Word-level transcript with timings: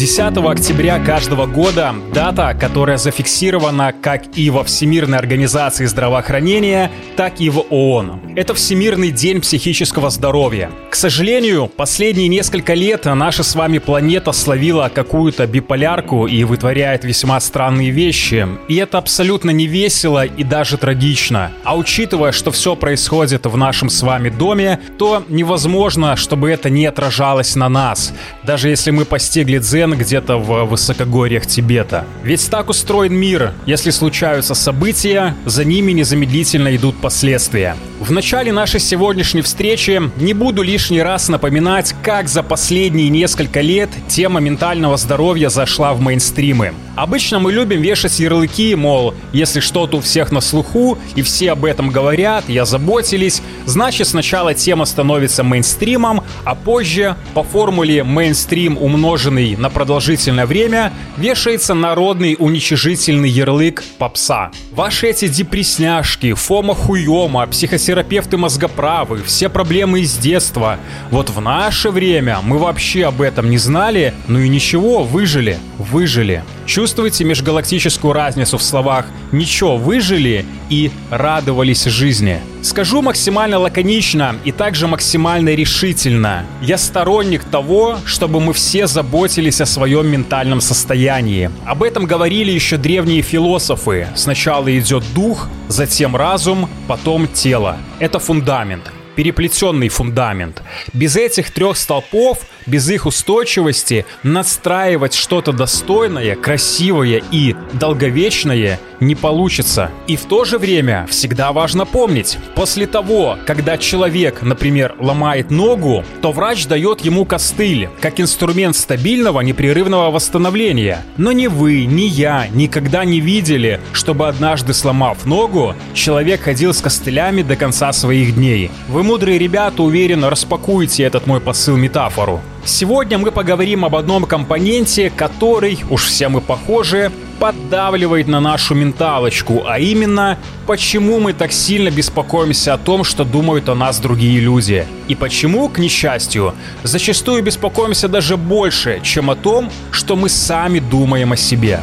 10 0.00 0.38
октября 0.38 0.98
каждого 0.98 1.44
года 1.44 1.94
дата, 2.14 2.56
которая 2.58 2.96
зафиксирована 2.96 3.92
как 3.92 4.34
и 4.34 4.48
во 4.48 4.64
Всемирной 4.64 5.18
организации 5.18 5.84
здравоохранения, 5.84 6.90
так 7.16 7.38
и 7.38 7.50
в 7.50 7.66
ООН. 7.68 8.32
Это 8.34 8.54
Всемирный 8.54 9.10
день 9.10 9.42
психического 9.42 10.08
здоровья. 10.08 10.70
К 10.88 10.94
сожалению, 10.94 11.66
последние 11.66 12.28
несколько 12.28 12.72
лет 12.72 13.04
наша 13.04 13.42
с 13.42 13.54
вами 13.54 13.76
планета 13.76 14.32
словила 14.32 14.90
какую-то 14.92 15.46
биполярку 15.46 16.26
и 16.26 16.44
вытворяет 16.44 17.04
весьма 17.04 17.38
странные 17.38 17.90
вещи. 17.90 18.48
И 18.68 18.76
это 18.76 18.96
абсолютно 18.96 19.50
не 19.50 19.66
весело 19.66 20.24
и 20.24 20.44
даже 20.44 20.78
трагично. 20.78 21.52
А 21.62 21.76
учитывая, 21.76 22.32
что 22.32 22.50
все 22.52 22.74
происходит 22.74 23.44
в 23.44 23.54
нашем 23.58 23.90
с 23.90 24.00
вами 24.00 24.30
доме, 24.30 24.80
то 24.96 25.24
невозможно, 25.28 26.16
чтобы 26.16 26.50
это 26.50 26.70
не 26.70 26.86
отражалось 26.86 27.54
на 27.54 27.68
нас, 27.68 28.14
даже 28.44 28.70
если 28.70 28.92
мы 28.92 29.04
постигли 29.04 29.58
дзен 29.58 29.89
где-то 29.94 30.36
в 30.36 30.64
высокогорьях 30.64 31.46
Тибета. 31.46 32.04
Ведь 32.22 32.48
так 32.50 32.68
устроен 32.68 33.14
мир. 33.14 33.52
Если 33.66 33.90
случаются 33.90 34.54
события, 34.54 35.34
за 35.46 35.64
ними 35.64 35.92
незамедлительно 35.92 36.74
идут 36.76 36.96
последствия. 37.00 37.76
В 38.00 38.10
начале 38.12 38.52
нашей 38.52 38.80
сегодняшней 38.80 39.42
встречи 39.42 40.00
не 40.16 40.32
буду 40.34 40.62
лишний 40.62 41.02
раз 41.02 41.28
напоминать, 41.28 41.94
как 42.02 42.28
за 42.28 42.42
последние 42.42 43.08
несколько 43.08 43.60
лет 43.60 43.90
тема 44.08 44.40
ментального 44.40 44.96
здоровья 44.96 45.48
зашла 45.48 45.92
в 45.94 46.00
мейнстримы. 46.00 46.72
Обычно 47.00 47.38
мы 47.38 47.50
любим 47.50 47.80
вешать 47.80 48.20
ярлыки, 48.20 48.74
мол, 48.74 49.14
если 49.32 49.60
что-то 49.60 49.96
у 49.96 50.00
всех 50.02 50.32
на 50.32 50.42
слуху 50.42 50.98
и 51.14 51.22
все 51.22 51.52
об 51.52 51.64
этом 51.64 51.88
говорят 51.88 52.44
и 52.46 52.58
озаботились, 52.58 53.40
значит 53.64 54.06
сначала 54.06 54.52
тема 54.52 54.84
становится 54.84 55.42
мейнстримом, 55.42 56.22
а 56.44 56.54
позже 56.54 57.16
по 57.32 57.42
формуле 57.42 58.04
мейнстрим 58.04 58.76
умноженный 58.76 59.56
на 59.56 59.70
продолжительное 59.70 60.44
время 60.44 60.92
вешается 61.16 61.72
народный 61.72 62.36
уничижительный 62.38 63.30
ярлык 63.30 63.82
попса. 63.96 64.50
Ваши 64.70 65.06
эти 65.06 65.26
депресняшки, 65.26 66.34
фома 66.34 66.74
хуёма, 66.74 67.46
психотерапевты 67.46 68.36
мозгоправы, 68.36 69.22
все 69.22 69.48
проблемы 69.48 70.00
из 70.00 70.18
детства. 70.18 70.78
Вот 71.10 71.30
в 71.30 71.40
наше 71.40 71.90
время 71.90 72.40
мы 72.42 72.58
вообще 72.58 73.06
об 73.06 73.22
этом 73.22 73.48
не 73.48 73.56
знали, 73.56 74.12
ну 74.28 74.38
и 74.38 74.50
ничего, 74.50 75.02
выжили, 75.02 75.56
выжили. 75.78 76.44
Чувствуете 76.90 77.22
межгалактическую 77.22 78.12
разницу 78.12 78.58
в 78.58 78.64
словах 78.64 79.06
«ничего, 79.30 79.76
выжили» 79.76 80.44
и 80.70 80.90
«радовались 81.08 81.84
жизни»? 81.84 82.40
Скажу 82.62 83.00
максимально 83.00 83.60
лаконично 83.60 84.34
и 84.44 84.50
также 84.50 84.88
максимально 84.88 85.50
решительно. 85.50 86.44
Я 86.60 86.78
сторонник 86.78 87.44
того, 87.44 87.98
чтобы 88.04 88.40
мы 88.40 88.52
все 88.52 88.88
заботились 88.88 89.60
о 89.60 89.66
своем 89.66 90.08
ментальном 90.08 90.60
состоянии. 90.60 91.52
Об 91.64 91.84
этом 91.84 92.06
говорили 92.06 92.50
еще 92.50 92.76
древние 92.76 93.22
философы. 93.22 94.08
Сначала 94.16 94.76
идет 94.76 95.04
дух, 95.14 95.46
затем 95.68 96.16
разум, 96.16 96.68
потом 96.88 97.28
тело. 97.28 97.76
Это 98.00 98.18
фундамент 98.18 98.90
переплетенный 99.16 99.88
фундамент. 99.88 100.62
Без 100.92 101.16
этих 101.16 101.50
трех 101.50 101.76
столпов, 101.76 102.38
без 102.66 102.88
их 102.90 103.06
устойчивости, 103.06 104.06
настраивать 104.22 105.14
что-то 105.14 105.52
достойное, 105.52 106.36
красивое 106.36 107.22
и 107.30 107.54
долговечное 107.72 108.78
не 109.00 109.14
получится. 109.14 109.90
И 110.06 110.16
в 110.16 110.26
то 110.26 110.44
же 110.44 110.58
время 110.58 111.06
всегда 111.10 111.52
важно 111.52 111.86
помнить, 111.86 112.38
после 112.54 112.86
того, 112.86 113.38
когда 113.46 113.78
человек, 113.78 114.42
например, 114.42 114.94
ломает 114.98 115.50
ногу, 115.50 116.04
то 116.20 116.32
врач 116.32 116.66
дает 116.66 117.00
ему 117.00 117.24
костыль, 117.24 117.88
как 118.00 118.20
инструмент 118.20 118.76
стабильного 118.76 119.40
непрерывного 119.40 120.10
восстановления. 120.10 121.04
Но 121.16 121.32
ни 121.32 121.46
вы, 121.46 121.86
ни 121.86 122.02
я 122.02 122.46
никогда 122.52 123.04
не 123.04 123.20
видели, 123.20 123.80
чтобы 123.92 124.28
однажды 124.28 124.74
сломав 124.74 125.24
ногу, 125.24 125.74
человек 125.94 126.42
ходил 126.42 126.74
с 126.74 126.80
костылями 126.80 127.42
до 127.42 127.56
конца 127.56 127.92
своих 127.92 128.34
дней. 128.34 128.70
Вы 128.88 128.99
мудрые 129.02 129.38
ребята, 129.38 129.82
уверенно 129.82 130.30
распакуете 130.30 131.04
этот 131.04 131.26
мой 131.26 131.40
посыл 131.40 131.76
метафору. 131.76 132.40
Сегодня 132.64 133.18
мы 133.18 133.30
поговорим 133.30 133.84
об 133.84 133.96
одном 133.96 134.24
компоненте, 134.24 135.10
который, 135.10 135.78
уж 135.88 136.04
все 136.04 136.28
мы 136.28 136.40
похожи, 136.40 137.10
поддавливает 137.38 138.28
на 138.28 138.38
нашу 138.40 138.74
менталочку, 138.74 139.64
а 139.66 139.78
именно, 139.78 140.38
почему 140.66 141.18
мы 141.20 141.32
так 141.32 141.52
сильно 141.52 141.90
беспокоимся 141.90 142.74
о 142.74 142.78
том, 142.78 143.02
что 143.02 143.24
думают 143.24 143.68
о 143.70 143.74
нас 143.74 143.98
другие 143.98 144.40
люди. 144.40 144.86
И 145.08 145.14
почему, 145.14 145.68
к 145.70 145.78
несчастью, 145.78 146.54
зачастую 146.82 147.42
беспокоимся 147.42 148.08
даже 148.08 148.36
больше, 148.36 149.00
чем 149.02 149.30
о 149.30 149.36
том, 149.36 149.70
что 149.90 150.16
мы 150.16 150.28
сами 150.28 150.80
думаем 150.80 151.32
о 151.32 151.36
себе. 151.36 151.80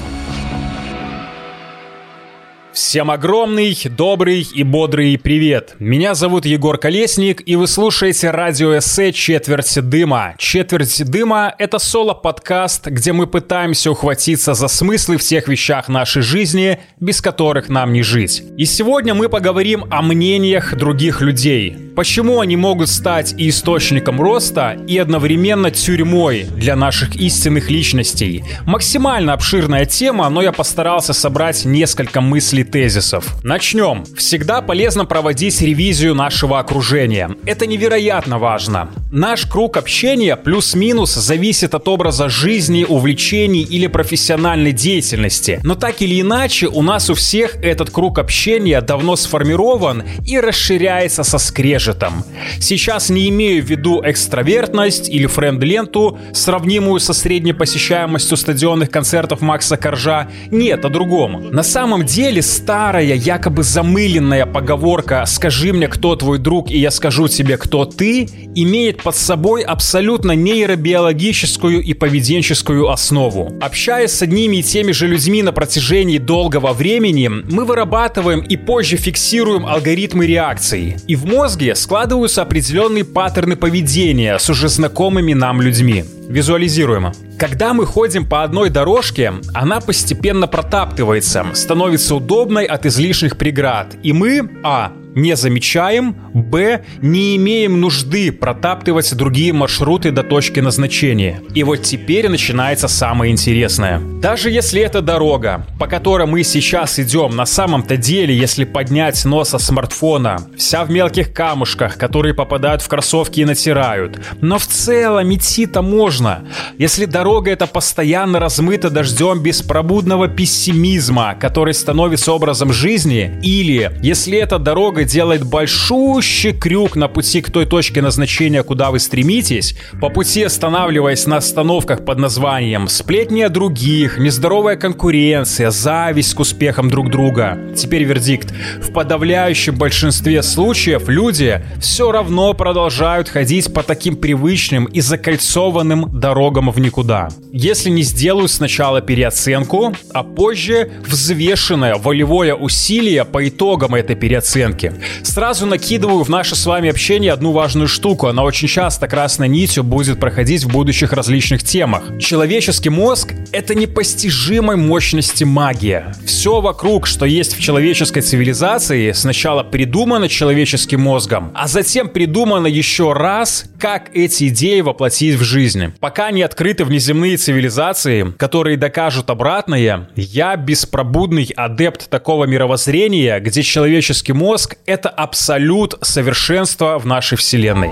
Всем 2.77 3.09
огромный, 3.09 3.75
добрый 3.85 4.47
и 4.53 4.61
бодрый 4.61 5.17
привет. 5.17 5.75
Меня 5.79 6.13
зовут 6.13 6.45
Егор 6.45 6.77
Колесник, 6.77 7.41
и 7.43 7.55
вы 7.55 7.65
слушаете 7.65 8.29
радио 8.29 8.77
эссе 8.77 9.11
«Четверть 9.11 9.79
дыма». 9.81 10.35
«Четверть 10.37 11.03
дыма»— 11.05 11.55
это 11.57 11.79
соло-подкаст, 11.79 12.85
где 12.85 13.13
мы 13.13 13.25
пытаемся 13.25 13.89
ухватиться 13.89 14.53
за 14.53 14.67
смыслы 14.67 15.17
в 15.17 15.23
тех 15.23 15.47
вещах 15.47 15.87
нашей 15.87 16.21
жизни, 16.21 16.77
без 16.99 17.19
которых 17.19 17.67
нам 17.67 17.93
не 17.93 18.03
жить. 18.03 18.43
И 18.57 18.65
сегодня 18.65 19.15
мы 19.15 19.27
поговорим 19.27 19.85
о 19.89 20.03
мнениях 20.03 20.75
других 20.75 21.21
людей. 21.21 21.75
Почему 21.95 22.41
они 22.41 22.57
могут 22.57 22.89
стать 22.89 23.33
и 23.39 23.49
источником 23.49 24.21
роста, 24.21 24.77
и 24.87 24.99
одновременно 24.99 25.71
тюрьмой 25.71 26.43
для 26.43 26.75
наших 26.75 27.15
истинных 27.15 27.71
личностей. 27.71 28.43
Максимально 28.67 29.33
обширная 29.33 29.87
тема, 29.87 30.29
но 30.29 30.43
я 30.43 30.51
постарался 30.51 31.13
собрать 31.13 31.65
несколько 31.65 32.21
мыслей 32.21 32.66
тезисов. 32.71 33.35
Начнем. 33.43 34.05
Всегда 34.15 34.61
полезно 34.61 35.05
проводить 35.05 35.61
ревизию 35.61 36.15
нашего 36.15 36.59
окружения. 36.59 37.31
Это 37.45 37.65
невероятно 37.65 38.39
важно. 38.39 38.89
Наш 39.11 39.45
круг 39.45 39.77
общения 39.77 40.35
плюс-минус 40.35 41.13
зависит 41.13 41.73
от 41.73 41.87
образа 41.87 42.29
жизни, 42.29 42.85
увлечений 42.87 43.61
или 43.61 43.87
профессиональной 43.87 44.73
деятельности. 44.73 45.59
Но 45.63 45.75
так 45.75 46.01
или 46.01 46.21
иначе, 46.21 46.67
у 46.67 46.81
нас 46.81 47.09
у 47.09 47.13
всех 47.13 47.55
этот 47.63 47.89
круг 47.89 48.19
общения 48.19 48.81
давно 48.81 49.15
сформирован 49.15 50.03
и 50.25 50.39
расширяется 50.39 51.23
со 51.23 51.37
скрежетом. 51.37 52.23
Сейчас 52.59 53.09
не 53.09 53.29
имею 53.29 53.63
в 53.63 53.69
виду 53.69 54.01
экстравертность 54.03 55.09
или 55.09 55.25
френд-ленту, 55.25 56.19
сравнимую 56.33 56.99
со 56.99 57.13
средней 57.13 57.53
посещаемостью 57.53 58.37
стадионных 58.37 58.91
концертов 58.91 59.41
Макса 59.41 59.77
Коржа. 59.77 60.27
Нет, 60.51 60.85
о 60.85 60.89
другом. 60.89 61.49
На 61.51 61.63
самом 61.63 62.05
деле 62.05 62.41
старая, 62.57 63.13
якобы 63.13 63.63
замыленная 63.63 64.45
поговорка 64.45 65.23
«скажи 65.27 65.73
мне, 65.73 65.87
кто 65.87 66.15
твой 66.15 66.39
друг, 66.39 66.71
и 66.71 66.77
я 66.79 66.91
скажу 66.91 67.27
тебе, 67.27 67.57
кто 67.57 67.85
ты» 67.85 68.27
имеет 68.55 69.03
под 69.03 69.15
собой 69.15 69.61
абсолютно 69.61 70.31
нейробиологическую 70.31 71.81
и 71.83 71.93
поведенческую 71.93 72.89
основу. 72.89 73.53
Общаясь 73.61 74.11
с 74.11 74.21
одними 74.23 74.57
и 74.57 74.63
теми 74.63 74.91
же 74.91 75.07
людьми 75.07 75.43
на 75.43 75.51
протяжении 75.51 76.17
долгого 76.17 76.73
времени, 76.73 77.27
мы 77.27 77.65
вырабатываем 77.65 78.41
и 78.41 78.57
позже 78.57 78.97
фиксируем 78.97 79.65
алгоритмы 79.65 80.25
реакций. 80.25 80.95
И 81.07 81.15
в 81.15 81.25
мозге 81.25 81.75
складываются 81.75 82.41
определенные 82.41 83.05
паттерны 83.05 83.55
поведения 83.55 84.39
с 84.39 84.49
уже 84.49 84.67
знакомыми 84.69 85.33
нам 85.33 85.61
людьми. 85.61 86.03
Визуализируемо. 86.27 87.13
Когда 87.37 87.73
мы 87.73 87.85
ходим 87.85 88.27
по 88.27 88.43
одной 88.43 88.69
дорожке, 88.69 89.33
она 89.53 89.79
постепенно 89.79 90.47
протаптывается, 90.47 91.45
становится 91.53 92.15
удобной 92.15 92.65
от 92.65 92.85
излишних 92.85 93.37
преград. 93.37 93.95
И 94.03 94.13
мы, 94.13 94.49
а, 94.63 94.91
не 95.17 95.35
замечаем, 95.35 96.15
б, 96.33 96.83
не 97.01 97.35
имеем 97.35 97.81
нужды 97.81 98.31
протаптывать 98.31 99.15
другие 99.15 99.51
маршруты 99.51 100.11
до 100.11 100.23
точки 100.23 100.59
назначения. 100.59 101.41
И 101.55 101.63
вот 101.63 101.81
теперь 101.81 102.29
начинается 102.29 102.87
самое 102.87 103.31
интересное. 103.31 103.99
Даже 104.21 104.51
если 104.51 104.81
эта 104.81 105.01
дорога, 105.01 105.65
по 105.79 105.87
которой 105.87 106.27
мы 106.27 106.43
сейчас 106.43 106.99
идем, 106.99 107.35
на 107.35 107.45
самом-то 107.45 107.97
деле, 107.97 108.37
если 108.37 108.63
поднять 108.63 109.25
нос 109.25 109.49
со 109.49 109.57
смартфона, 109.57 110.37
вся 110.57 110.85
в 110.85 110.91
мелких 110.91 111.33
камушках, 111.33 111.97
которые 111.97 112.33
попадают 112.33 112.81
в 112.81 112.87
кроссовки 112.87 113.39
и 113.39 113.45
натирают. 113.45 114.19
Но 114.41 114.59
в 114.59 114.67
целом 114.67 115.33
идти-то 115.33 115.81
можно. 115.81 116.45
Если 116.77 117.05
дорога 117.05 117.51
эта 117.51 117.65
постоянно 117.65 118.39
размыта 118.39 118.89
дождем 118.89 119.41
беспробудного 119.41 120.27
пессимизма, 120.27 121.35
который 121.39 121.73
становится 121.73 122.33
образом 122.33 122.71
жизни, 122.71 123.39
или 123.41 123.91
если 124.03 124.37
эта 124.37 124.59
дорога 124.59 125.06
делает 125.07 125.43
большущий 125.43 126.53
крюк 126.53 126.95
на 126.95 127.07
пути 127.07 127.41
к 127.41 127.49
той 127.49 127.65
точке 127.65 128.01
назначения, 128.01 128.61
куда 128.61 128.91
вы 128.91 128.99
стремитесь, 128.99 129.75
по 129.99 130.09
пути 130.09 130.43
останавливаясь 130.43 131.25
на 131.25 131.37
остановках 131.37 132.05
под 132.05 132.19
названием 132.19 132.87
«Сплетни 132.87 133.41
о 133.41 133.49
других», 133.49 134.19
«Нездоровая 134.19 134.75
конкуренция», 134.75 135.71
«Зависть 135.71 136.35
к 136.35 136.39
успехам 136.39 136.89
друг 136.89 137.09
друга». 137.09 137.57
Теперь 137.75 138.03
вердикт. 138.03 138.53
В 138.81 138.91
подавляющем 138.91 139.75
большинстве 139.75 140.43
случаев 140.43 141.07
люди 141.07 141.61
все 141.79 142.11
равно 142.11 142.53
продолжают 142.53 143.29
ходить 143.29 143.73
по 143.73 143.83
таким 143.83 144.15
привычным 144.17 144.85
и 144.85 145.01
закольцованным 145.01 146.19
дорогам 146.19 146.69
в 146.69 146.79
никуда. 146.79 147.29
Если 147.51 147.89
не 147.89 148.03
сделают 148.03 148.51
сначала 148.51 149.01
переоценку, 149.01 149.93
а 150.13 150.23
позже 150.23 150.91
взвешенное 151.07 151.95
волевое 151.95 152.53
усилие 152.53 153.23
по 153.25 153.47
итогам 153.47 153.95
этой 153.95 154.15
переоценки. 154.15 154.86
Сразу 155.23 155.65
накидываю 155.65 156.23
в 156.23 156.29
наше 156.29 156.55
с 156.55 156.65
вами 156.65 156.89
общение 156.89 157.31
одну 157.31 157.51
важную 157.51 157.87
штуку. 157.87 158.27
Она 158.27 158.43
очень 158.43 158.67
часто 158.67 159.07
красной 159.07 159.47
нитью 159.47 159.83
будет 159.83 160.19
проходить 160.19 160.63
в 160.63 160.69
будущих 160.69 161.13
различных 161.13 161.63
темах. 161.63 162.17
Человеческий 162.19 162.89
мозг— 162.89 163.33
это 163.51 163.75
непостижимой 163.75 164.75
мощности 164.75 165.43
магия. 165.43 166.13
Все 166.25 166.61
вокруг, 166.61 167.07
что 167.07 167.25
есть 167.25 167.57
в 167.57 167.61
человеческой 167.61 168.21
цивилизации, 168.21 169.11
сначала 169.11 169.63
придумано 169.63 170.29
человеческим 170.29 171.01
мозгом, 171.01 171.51
а 171.53 171.67
затем 171.67 172.09
придумано 172.09 172.67
еще 172.67 173.13
раз, 173.13 173.65
как 173.79 174.15
эти 174.15 174.47
идеи 174.47 174.81
воплотить 174.81 175.35
в 175.35 175.43
жизнь. 175.43 175.93
Пока 175.99 176.31
не 176.31 176.41
открыты 176.41 176.83
внеземные 176.83 177.37
цивилизации, 177.37 178.33
которые 178.37 178.77
докажут 178.77 179.29
обратное, 179.29 180.09
я 180.15 180.55
беспробудный 180.55 181.51
адепт 181.55 182.09
такого 182.09 182.45
мировоззрения, 182.45 183.39
где 183.39 183.61
человеческий 183.61 184.33
мозг— 184.33 184.75
это 184.85 185.09
абсолют 185.09 185.95
совершенства 186.01 186.97
в 186.97 187.05
нашей 187.05 187.37
вселенной. 187.37 187.91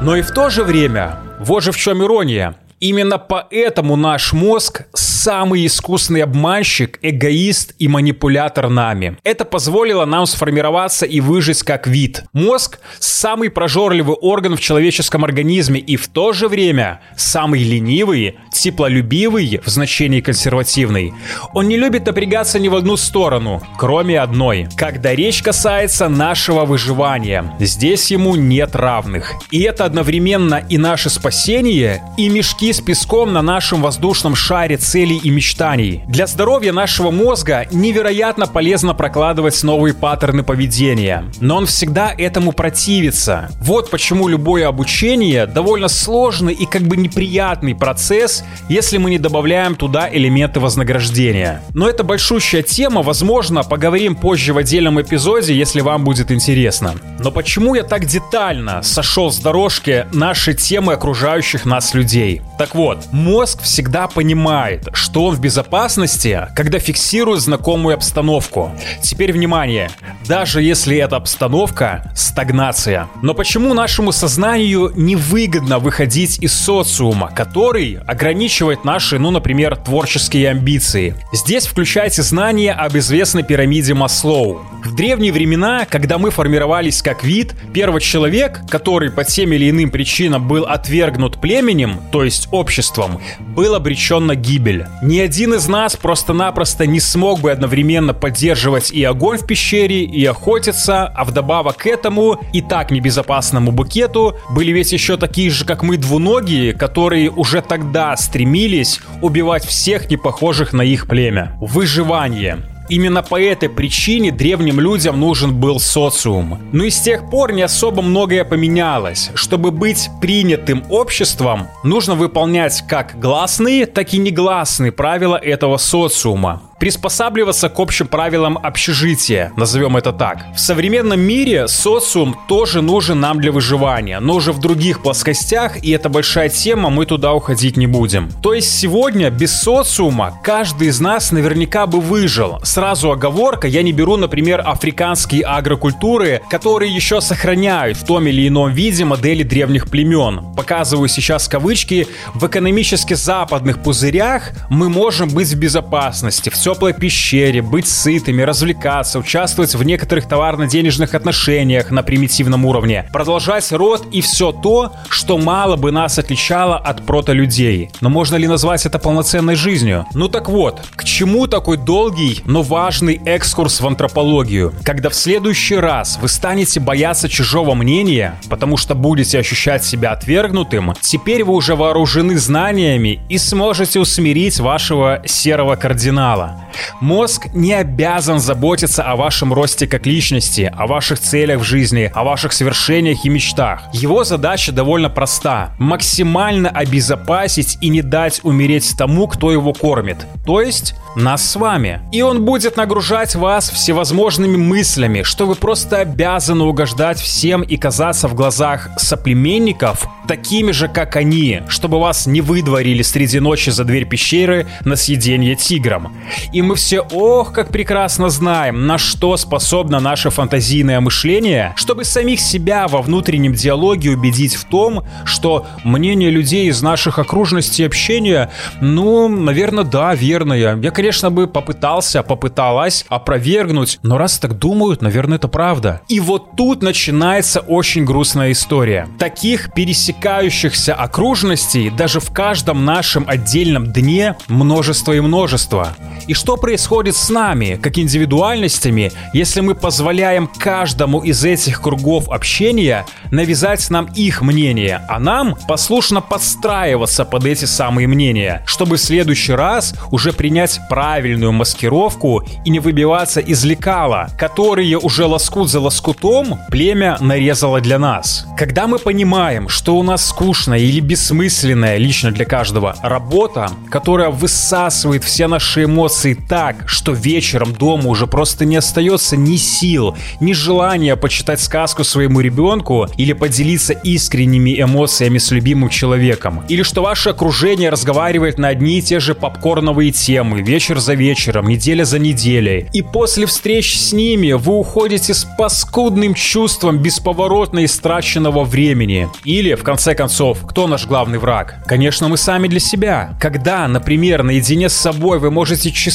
Но 0.00 0.16
и 0.16 0.22
в 0.22 0.30
то 0.30 0.50
же 0.50 0.64
время, 0.64 1.18
вот 1.40 1.62
же 1.62 1.72
в 1.72 1.76
чем 1.76 2.02
ирония, 2.02 2.56
Именно 2.84 3.16
поэтому 3.16 3.96
наш 3.96 4.34
мозг 4.34 4.82
самый 4.92 5.64
искусный 5.64 6.22
обманщик, 6.22 6.98
эгоист 7.00 7.72
и 7.78 7.88
манипулятор 7.88 8.68
нами. 8.68 9.16
Это 9.24 9.46
позволило 9.46 10.04
нам 10.04 10.26
сформироваться 10.26 11.06
и 11.06 11.20
выжить 11.20 11.62
как 11.62 11.86
вид. 11.86 12.24
Мозг– 12.34 12.80
самый 12.98 13.48
прожорливый 13.48 14.16
орган 14.16 14.54
в 14.54 14.60
человеческом 14.60 15.24
организме 15.24 15.80
и 15.80 15.96
в 15.96 16.08
то 16.08 16.34
же 16.34 16.46
время 16.46 17.00
самый 17.16 17.62
ленивый, 17.62 18.36
теплолюбивый 18.52 19.62
в 19.64 19.68
значении 19.70 20.20
консервативный. 20.20 21.14
Он 21.54 21.68
не 21.68 21.78
любит 21.78 22.04
напрягаться 22.04 22.58
ни 22.58 22.68
в 22.68 22.76
одну 22.76 22.98
сторону, 22.98 23.62
кроме 23.78 24.20
одной. 24.20 24.68
Когда 24.76 25.14
речь 25.14 25.42
касается 25.42 26.10
нашего 26.10 26.66
выживания, 26.66 27.56
здесь 27.60 28.10
ему 28.10 28.34
нет 28.34 28.76
равных. 28.76 29.32
И 29.50 29.62
это 29.62 29.86
одновременно 29.86 30.62
и 30.68 30.76
наше 30.76 31.08
спасение, 31.08 32.02
и 32.18 32.28
мешки 32.28 32.73
с 32.74 32.80
песком 32.80 33.32
на 33.32 33.40
нашем 33.40 33.80
воздушном 33.80 34.34
шаре 34.34 34.76
целей 34.76 35.16
и 35.16 35.30
мечтаний. 35.30 36.02
Для 36.08 36.26
здоровья 36.26 36.72
нашего 36.72 37.10
мозга 37.10 37.66
невероятно 37.70 38.46
полезно 38.46 38.94
прокладывать 38.94 39.62
новые 39.62 39.94
паттерны 39.94 40.42
поведения, 40.42 41.24
но 41.40 41.56
он 41.56 41.66
всегда 41.66 42.12
этому 42.16 42.52
противится. 42.52 43.48
Вот 43.60 43.90
почему 43.90 44.28
любое 44.28 44.66
обучение 44.66 45.46
довольно 45.46 45.88
сложный 45.88 46.52
и 46.52 46.66
как 46.66 46.82
бы 46.82 46.96
неприятный 46.96 47.74
процесс, 47.74 48.44
если 48.68 48.98
мы 48.98 49.10
не 49.10 49.18
добавляем 49.18 49.76
туда 49.76 50.08
элементы 50.12 50.60
вознаграждения. 50.60 51.62
Но 51.72 51.88
это 51.88 52.02
большущая 52.02 52.62
тема, 52.62 53.02
возможно, 53.02 53.62
поговорим 53.62 54.16
позже 54.16 54.52
в 54.52 54.58
отдельном 54.58 55.00
эпизоде, 55.00 55.54
если 55.54 55.80
вам 55.80 56.04
будет 56.04 56.32
интересно. 56.32 56.94
Но 57.20 57.30
почему 57.30 57.74
я 57.74 57.84
так 57.84 58.04
детально 58.04 58.82
сошел 58.82 59.30
с 59.30 59.38
дорожки 59.38 60.06
нашей 60.12 60.54
темы 60.54 60.94
окружающих 60.94 61.64
нас 61.64 61.94
людей? 61.94 62.42
Так 62.64 62.74
вот, 62.74 63.08
мозг 63.12 63.60
всегда 63.60 64.08
понимает, 64.08 64.88
что 64.94 65.26
он 65.26 65.34
в 65.34 65.40
безопасности, 65.40 66.48
когда 66.56 66.78
фиксирует 66.78 67.42
знакомую 67.42 67.94
обстановку. 67.94 68.72
Теперь 69.02 69.34
внимание, 69.34 69.90
даже 70.26 70.62
если 70.62 70.96
эта 70.96 71.16
обстановка– 71.16 72.10
стагнация. 72.16 73.08
Но 73.20 73.34
почему 73.34 73.74
нашему 73.74 74.12
сознанию 74.12 74.90
невыгодно 74.96 75.78
выходить 75.78 76.38
из 76.38 76.54
социума, 76.54 77.30
который 77.36 77.98
ограничивает 78.06 78.82
наши, 78.82 79.18
ну, 79.18 79.30
например, 79.30 79.76
творческие 79.76 80.48
амбиции? 80.48 81.14
Здесь 81.34 81.66
включайте 81.66 82.22
знание 82.22 82.72
об 82.72 82.96
известной 82.96 83.42
пирамиде 83.42 83.92
Маслоу. 83.92 84.62
В 84.82 84.94
древние 84.94 85.32
времена, 85.32 85.86
когда 85.88 86.16
мы 86.16 86.30
формировались 86.30 87.02
как 87.02 87.24
вид, 87.24 87.54
первый 87.74 88.00
человек, 88.00 88.62
который 88.70 89.10
по 89.10 89.22
тем 89.22 89.52
или 89.52 89.68
иным 89.68 89.90
причинам 89.90 90.48
был 90.48 90.64
отвергнут 90.64 91.40
племенем, 91.40 92.00
то 92.10 92.24
есть 92.24 92.43
обществом, 92.50 93.20
был 93.40 93.74
обречен 93.74 94.26
на 94.26 94.34
гибель. 94.34 94.86
Ни 95.02 95.18
один 95.18 95.54
из 95.54 95.68
нас 95.68 95.96
просто-напросто 95.96 96.86
не 96.86 97.00
смог 97.00 97.40
бы 97.40 97.50
одновременно 97.50 98.14
поддерживать 98.14 98.90
и 98.90 99.02
огонь 99.04 99.38
в 99.38 99.46
пещере, 99.46 100.04
и 100.04 100.24
охотиться, 100.24 101.06
а 101.06 101.24
вдобавок 101.24 101.76
к 101.78 101.86
этому 101.86 102.40
и 102.52 102.60
так 102.60 102.90
небезопасному 102.90 103.72
букету 103.72 104.36
были 104.50 104.72
ведь 104.72 104.92
еще 104.92 105.16
такие 105.16 105.50
же, 105.50 105.64
как 105.64 105.82
мы, 105.82 105.96
двуногие, 105.96 106.72
которые 106.72 107.30
уже 107.30 107.62
тогда 107.62 108.16
стремились 108.16 109.00
убивать 109.22 109.64
всех 109.64 110.10
непохожих 110.10 110.72
на 110.72 110.82
их 110.82 111.06
племя. 111.06 111.56
Выживание. 111.60 112.73
Именно 112.88 113.22
по 113.22 113.40
этой 113.40 113.68
причине 113.68 114.30
древним 114.30 114.78
людям 114.78 115.18
нужен 115.18 115.54
был 115.54 115.80
социум. 115.80 116.58
Но 116.72 116.84
и 116.84 116.90
с 116.90 117.00
тех 117.00 117.30
пор 117.30 117.52
не 117.52 117.62
особо 117.62 118.02
многое 118.02 118.44
поменялось. 118.44 119.30
Чтобы 119.34 119.70
быть 119.70 120.10
принятым 120.20 120.84
обществом, 120.90 121.68
нужно 121.82 122.14
выполнять 122.14 122.82
как 122.86 123.18
гласные, 123.18 123.86
так 123.86 124.12
и 124.12 124.18
негласные 124.18 124.92
правила 124.92 125.36
этого 125.36 125.78
социума 125.78 126.62
приспосабливаться 126.78 127.68
к 127.68 127.78
общим 127.78 128.06
правилам 128.06 128.58
общежития, 128.58 129.52
назовем 129.56 129.96
это 129.96 130.12
так. 130.12 130.44
В 130.54 130.60
современном 130.60 131.20
мире 131.20 131.68
социум 131.68 132.36
тоже 132.48 132.82
нужен 132.82 133.20
нам 133.20 133.40
для 133.40 133.52
выживания, 133.52 134.20
но 134.20 134.34
уже 134.34 134.52
в 134.52 134.58
других 134.58 135.02
плоскостях, 135.02 135.82
и 135.82 135.90
это 135.90 136.08
большая 136.08 136.48
тема, 136.48 136.90
мы 136.90 137.06
туда 137.06 137.32
уходить 137.32 137.76
не 137.76 137.86
будем. 137.86 138.30
То 138.42 138.54
есть 138.54 138.76
сегодня 138.78 139.30
без 139.30 139.60
социума 139.60 140.38
каждый 140.42 140.88
из 140.88 141.00
нас 141.00 141.32
наверняка 141.32 141.86
бы 141.86 142.00
выжил. 142.00 142.58
Сразу 142.62 143.10
оговорка, 143.10 143.68
я 143.68 143.82
не 143.82 143.92
беру, 143.92 144.16
например, 144.16 144.62
африканские 144.64 145.42
агрокультуры, 145.44 146.42
которые 146.50 146.94
еще 146.94 147.20
сохраняют 147.20 147.98
в 147.98 148.04
том 148.04 148.26
или 148.26 148.48
ином 148.48 148.72
виде 148.72 149.04
модели 149.04 149.42
древних 149.42 149.90
племен. 149.90 150.54
Показываю 150.54 151.08
сейчас 151.08 151.48
кавычки, 151.48 152.06
в 152.34 152.46
экономически 152.46 153.14
западных 153.14 153.82
пузырях 153.82 154.52
мы 154.70 154.88
можем 154.88 155.28
быть 155.28 155.48
в 155.48 155.58
безопасности, 155.58 156.50
все 156.50 156.63
теплой 156.64 156.94
пещере, 156.94 157.60
быть 157.60 157.86
сытыми, 157.86 158.40
развлекаться, 158.40 159.18
участвовать 159.18 159.74
в 159.74 159.82
некоторых 159.82 160.26
товарно-денежных 160.26 161.12
отношениях 161.12 161.90
на 161.90 162.02
примитивном 162.02 162.64
уровне, 162.64 163.04
продолжать 163.12 163.70
род 163.70 164.06
и 164.12 164.22
все 164.22 164.50
то, 164.50 164.90
что 165.10 165.36
мало 165.36 165.76
бы 165.76 165.92
нас 165.92 166.18
отличало 166.18 166.78
от 166.78 167.04
протолюдей. 167.04 167.90
Но 168.00 168.08
можно 168.08 168.36
ли 168.36 168.48
назвать 168.48 168.86
это 168.86 168.98
полноценной 168.98 169.56
жизнью? 169.56 170.06
Ну 170.14 170.28
так 170.28 170.48
вот, 170.48 170.80
к 170.96 171.04
чему 171.04 171.48
такой 171.48 171.76
долгий, 171.76 172.40
но 172.46 172.62
важный 172.62 173.20
экскурс 173.26 173.82
в 173.82 173.86
антропологию? 173.86 174.72
Когда 174.84 175.10
в 175.10 175.14
следующий 175.14 175.76
раз 175.76 176.18
вы 176.22 176.28
станете 176.28 176.80
бояться 176.80 177.28
чужого 177.28 177.74
мнения, 177.74 178.40
потому 178.48 178.78
что 178.78 178.94
будете 178.94 179.38
ощущать 179.38 179.84
себя 179.84 180.12
отвергнутым, 180.12 180.94
теперь 181.02 181.44
вы 181.44 181.52
уже 181.52 181.74
вооружены 181.76 182.38
знаниями 182.38 183.20
и 183.28 183.36
сможете 183.36 184.00
усмирить 184.00 184.60
вашего 184.60 185.20
серого 185.26 185.76
кардинала. 185.76 186.53
Мозг 187.00 187.48
не 187.54 187.72
обязан 187.72 188.40
заботиться 188.40 189.02
о 189.02 189.16
вашем 189.16 189.52
росте 189.52 189.86
как 189.86 190.06
личности, 190.06 190.72
о 190.76 190.86
ваших 190.86 191.18
целях 191.18 191.60
в 191.60 191.64
жизни, 191.64 192.10
о 192.14 192.24
ваших 192.24 192.52
свершениях 192.52 193.24
и 193.24 193.28
мечтах. 193.28 193.82
Его 193.92 194.24
задача 194.24 194.72
довольно 194.72 195.10
проста. 195.10 195.74
Максимально 195.78 196.68
обезопасить 196.68 197.78
и 197.80 197.88
не 197.88 198.02
дать 198.02 198.40
умереть 198.42 198.94
тому, 198.96 199.26
кто 199.26 199.52
его 199.52 199.72
кормит. 199.72 200.26
То 200.46 200.60
есть 200.60 200.94
нас 201.16 201.48
с 201.48 201.56
вами. 201.56 202.00
И 202.12 202.22
он 202.22 202.44
будет 202.44 202.76
нагружать 202.76 203.34
вас 203.34 203.70
всевозможными 203.70 204.56
мыслями, 204.56 205.22
что 205.22 205.46
вы 205.46 205.54
просто 205.54 205.98
обязаны 205.98 206.64
угождать 206.64 207.18
всем 207.18 207.62
и 207.62 207.76
казаться 207.76 208.28
в 208.28 208.34
глазах 208.34 208.90
соплеменников 208.96 210.06
такими 210.26 210.72
же, 210.72 210.88
как 210.88 211.16
они, 211.16 211.62
чтобы 211.68 212.00
вас 212.00 212.26
не 212.26 212.40
выдворили 212.40 213.02
среди 213.02 213.40
ночи 213.40 213.70
за 213.70 213.84
дверь 213.84 214.06
пещеры 214.06 214.66
на 214.84 214.96
съедение 214.96 215.54
тиграм. 215.54 216.14
И 216.52 216.62
мы 216.62 216.74
все, 216.76 217.00
ох, 217.00 217.52
как 217.52 217.70
прекрасно 217.70 218.28
знаем, 218.28 218.86
на 218.86 218.98
что 218.98 219.36
способно 219.36 220.00
наше 220.00 220.30
фантазийное 220.30 221.00
мышление, 221.00 221.72
чтобы 221.76 222.04
самих 222.04 222.40
себя 222.40 222.86
во 222.88 223.02
внутреннем 223.02 223.54
диалоге 223.54 224.10
убедить 224.10 224.54
в 224.54 224.64
том, 224.64 225.04
что 225.24 225.66
мнение 225.84 226.30
людей 226.30 226.68
из 226.68 226.82
наших 226.82 227.18
окружностей 227.18 227.86
общения, 227.86 228.50
ну, 228.80 229.28
наверное, 229.28 229.84
да, 229.84 230.14
верное. 230.14 230.76
Я, 230.76 230.90
конечно, 230.90 231.30
бы 231.30 231.46
попытался, 231.46 232.22
попыталась 232.22 233.04
опровергнуть, 233.08 233.98
но 234.02 234.18
раз 234.18 234.38
так 234.38 234.58
думают, 234.58 235.02
наверное, 235.02 235.38
это 235.38 235.48
правда. 235.48 236.00
И 236.08 236.20
вот 236.20 236.56
тут 236.56 236.82
начинается 236.82 237.60
очень 237.60 238.04
грустная 238.04 238.52
история. 238.52 239.08
Таких 239.18 239.72
пересекающихся 239.72 240.94
окружностей 240.94 241.90
даже 241.90 242.20
в 242.20 242.30
каждом 242.30 242.84
нашем 242.84 243.24
отдельном 243.26 243.92
дне 243.92 244.36
множество 244.48 245.12
и 245.12 245.20
множество. 245.20 245.96
И 246.26 246.33
что 246.34 246.56
происходит 246.56 247.16
с 247.16 247.30
нами, 247.30 247.78
как 247.82 247.98
индивидуальностями, 247.98 249.12
если 249.32 249.60
мы 249.60 249.74
позволяем 249.74 250.46
каждому 250.46 251.20
из 251.20 251.44
этих 251.44 251.80
кругов 251.80 252.28
общения 252.28 253.06
навязать 253.30 253.88
нам 253.90 254.06
их 254.14 254.42
мнение, 254.42 255.00
а 255.08 255.18
нам 255.18 255.56
послушно 255.66 256.20
подстраиваться 256.20 257.24
под 257.24 257.46
эти 257.46 257.64
самые 257.64 258.08
мнения, 258.08 258.62
чтобы 258.66 258.96
в 258.96 259.00
следующий 259.00 259.52
раз 259.52 259.94
уже 260.10 260.32
принять 260.32 260.80
правильную 260.88 261.52
маскировку 261.52 262.42
и 262.64 262.70
не 262.70 262.80
выбиваться 262.80 263.40
из 263.40 263.64
лекала, 263.64 264.28
которые 264.38 264.98
уже 264.98 265.24
лоскут 265.26 265.70
за 265.70 265.80
лоскутом 265.80 266.58
племя 266.70 267.16
нарезало 267.20 267.80
для 267.80 267.98
нас. 267.98 268.46
Когда 268.56 268.86
мы 268.86 268.98
понимаем, 268.98 269.68
что 269.68 269.96
у 269.96 270.02
нас 270.02 270.26
скучная 270.26 270.78
или 270.78 271.00
бессмысленная 271.00 271.96
лично 271.96 272.30
для 272.30 272.44
каждого 272.44 272.96
работа, 273.02 273.70
которая 273.90 274.30
высасывает 274.30 275.24
все 275.24 275.46
наши 275.46 275.84
эмоции 275.84 276.23
так, 276.32 276.88
что 276.88 277.12
вечером 277.12 277.74
дома 277.74 278.08
уже 278.08 278.26
просто 278.26 278.64
не 278.64 278.76
остается 278.76 279.36
ни 279.36 279.56
сил, 279.56 280.16
ни 280.40 280.54
желания 280.54 281.16
почитать 281.16 281.60
сказку 281.60 282.02
своему 282.02 282.40
ребенку 282.40 283.06
или 283.18 283.34
поделиться 283.34 283.92
искренними 283.92 284.80
эмоциями 284.80 285.36
с 285.36 285.50
любимым 285.50 285.90
человеком, 285.90 286.64
или 286.68 286.82
что 286.82 287.02
ваше 287.02 287.30
окружение 287.30 287.90
разговаривает 287.90 288.58
на 288.58 288.68
одни 288.68 288.98
и 288.98 289.02
те 289.02 289.20
же 289.20 289.34
попкорновые 289.34 290.12
темы 290.12 290.62
вечер 290.62 291.00
за 291.00 291.12
вечером, 291.14 291.68
неделя 291.68 292.04
за 292.04 292.18
неделей, 292.18 292.86
и 292.94 293.02
после 293.02 293.44
встреч 293.44 293.98
с 293.98 294.12
ними 294.14 294.52
вы 294.52 294.78
уходите 294.78 295.34
с 295.34 295.44
паскудным 295.58 296.32
чувством 296.32 296.98
бесповоротно 296.98 297.84
истраченного 297.84 298.64
времени. 298.64 299.28
Или, 299.44 299.74
в 299.74 299.82
конце 299.82 300.14
концов, 300.14 300.66
кто 300.66 300.86
наш 300.86 301.06
главный 301.06 301.38
враг? 301.38 301.84
Конечно, 301.86 302.28
мы 302.28 302.36
сами 302.36 302.68
для 302.68 302.80
себя. 302.80 303.36
Когда, 303.40 303.86
например, 303.88 304.42
наедине 304.42 304.88
с 304.88 304.94
собой 304.94 305.38
вы 305.38 305.50
можете 305.50 305.90
часами 305.90 306.13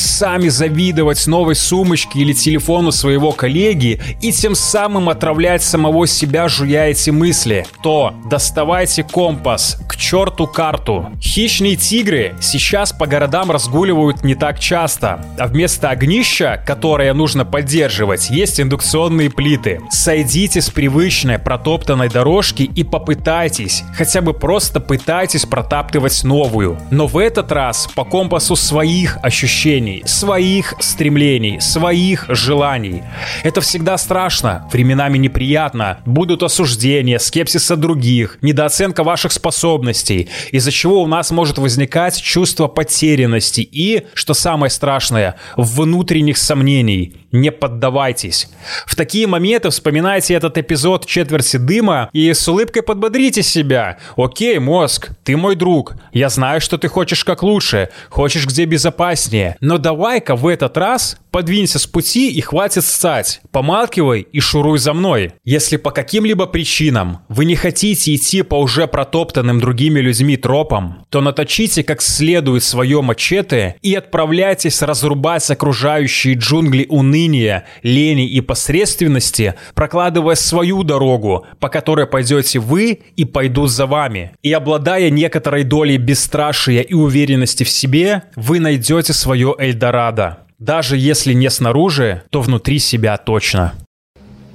завидовать 0.50 1.28
новой 1.28 1.56
сумочке 1.56 2.20
или 2.20 2.34
телефону 2.34 2.92
своего 2.92 3.32
коллеги 3.32 4.02
и 4.22 4.32
тем 4.32 4.56
самым 4.56 5.10
отравлять 5.10 5.64
самого 5.64 6.08
себя, 6.08 6.48
жуя 6.48 6.88
эти 6.88 7.10
мысли, 7.10 7.66
то 7.84 8.14
доставайте 8.30 9.04
компас, 9.04 9.78
к 9.88 9.96
черту 9.96 10.48
карту. 10.48 11.10
Хищные 11.22 11.76
тигры 11.76 12.36
сейчас 12.42 12.92
по 12.94 13.08
городам 13.08 13.52
разгуливают 13.52 14.24
не 14.24 14.36
так 14.36 14.60
часто, 14.60 15.26
а 15.38 15.48
вместо 15.48 15.90
огнища, 15.90 16.64
которое 16.66 17.14
нужно 17.14 17.46
поддерживать, 17.46 18.30
есть 18.30 18.60
индукционные 18.60 19.30
плиты. 19.30 19.82
Сойдите 19.90 20.62
с 20.62 20.70
привычной 20.70 21.40
протоптанной 21.40 22.10
дорожки 22.10 22.64
и 22.64 22.84
попытайтесь, 22.84 23.84
хотя 23.96 24.22
бы 24.22 24.34
просто 24.34 24.80
пытайтесь 24.80 25.46
протаптывать 25.46 26.24
новую. 26.24 26.78
Но 26.92 27.08
в 27.08 27.18
этот 27.18 27.52
раз 27.52 27.88
по 27.96 28.06
компасу 28.06 28.56
своих 28.56 29.18
ощущений, 29.22 29.89
своих 30.06 30.74
стремлений, 30.80 31.60
своих 31.60 32.26
желаний. 32.30 33.04
Это 33.44 33.62
всегда 33.62 33.98
страшно, 33.98 34.68
временами 34.72 35.18
неприятно. 35.18 36.00
Будут 36.06 36.44
осуждения, 36.44 37.20
скепсиса 37.20 37.76
других, 37.76 38.38
недооценка 38.42 39.04
ваших 39.04 39.32
способностей, 39.32 40.30
из-за 40.52 40.72
чего 40.72 41.02
у 41.04 41.08
нас 41.08 41.32
может 41.32 41.58
возникать 41.58 42.22
чувство 42.22 42.68
потерянности 42.68 43.62
и, 43.62 44.06
что 44.14 44.34
самое 44.34 44.70
страшное, 44.70 45.36
внутренних 45.58 46.38
сомнений. 46.38 47.16
Не 47.32 47.52
поддавайтесь. 47.52 48.50
В 48.88 48.96
такие 48.96 49.28
моменты 49.28 49.70
вспоминайте 49.70 50.34
этот 50.34 50.58
эпизод 50.58 51.06
четверти 51.06 51.58
дыма 51.58 52.10
и 52.12 52.34
с 52.34 52.48
улыбкой 52.48 52.82
подбодрите 52.82 53.44
себя. 53.44 53.98
Окей, 54.18 54.58
мозг, 54.60 55.10
ты 55.24 55.38
мой 55.38 55.56
друг. 55.56 55.94
Я 56.12 56.30
знаю, 56.30 56.60
что 56.60 56.78
ты 56.78 56.88
хочешь 56.88 57.24
как 57.24 57.44
лучше, 57.44 57.90
хочешь 58.10 58.48
где 58.48 58.66
безопаснее. 58.66 59.58
Но 59.80 59.84
давай-ка 59.84 60.36
в 60.36 60.46
этот 60.46 60.76
раз 60.76 61.18
подвинься 61.32 61.80
с 61.80 61.88
пути 61.88 62.32
и 62.32 62.42
хватит 62.42 62.84
ссать. 62.84 63.42
Помалкивай 63.52 64.22
и 64.22 64.40
шуруй 64.40 64.80
за 64.80 64.94
мной. 64.94 65.34
Если 65.44 65.78
по 65.78 65.92
каким-либо 65.92 66.46
причинам 66.46 67.20
вы 67.30 67.46
не 67.46 67.56
хотите 67.56 68.16
идти 68.16 68.42
по 68.42 68.56
уже 68.56 68.88
протоптанным 68.88 69.60
другими 69.60 70.00
людьми 70.00 70.38
тропам, 70.38 71.06
то 71.10 71.22
наточите 71.22 71.84
как 71.84 72.02
следует 72.02 72.64
свое 72.64 73.02
мачете 73.02 73.76
и 73.82 73.96
отправляйтесь 73.96 74.82
разрубать 74.82 75.50
окружающие 75.50 76.36
джунгли 76.36 76.86
уныния, 76.90 77.66
лени 77.84 78.28
и 78.28 78.42
посредственности, 78.42 79.56
прокладывая 79.76 80.36
свою 80.36 80.84
дорогу, 80.84 81.46
по 81.60 81.70
которой 81.70 82.08
пойдете 82.08 82.60
вы 82.60 83.00
и 83.16 83.26
пойдут 83.26 83.72
за 83.72 83.86
вами. 83.86 84.32
И 84.42 84.52
обладая 84.52 85.10
некоторой 85.10 85.64
долей 85.64 85.98
бесстрашия 85.98 86.82
и 86.82 86.94
уверенности 86.94 87.64
в 87.64 87.70
себе, 87.70 88.24
вы 88.36 88.60
найдете 88.60 89.14
свое 89.14 89.56
Эльдорадо. 89.58 90.49
Даже 90.60 90.98
если 90.98 91.32
не 91.32 91.50
снаружи, 91.50 92.24
то 92.32 92.42
внутри 92.42 92.80
себя 92.80 93.18
точно. 93.18 93.76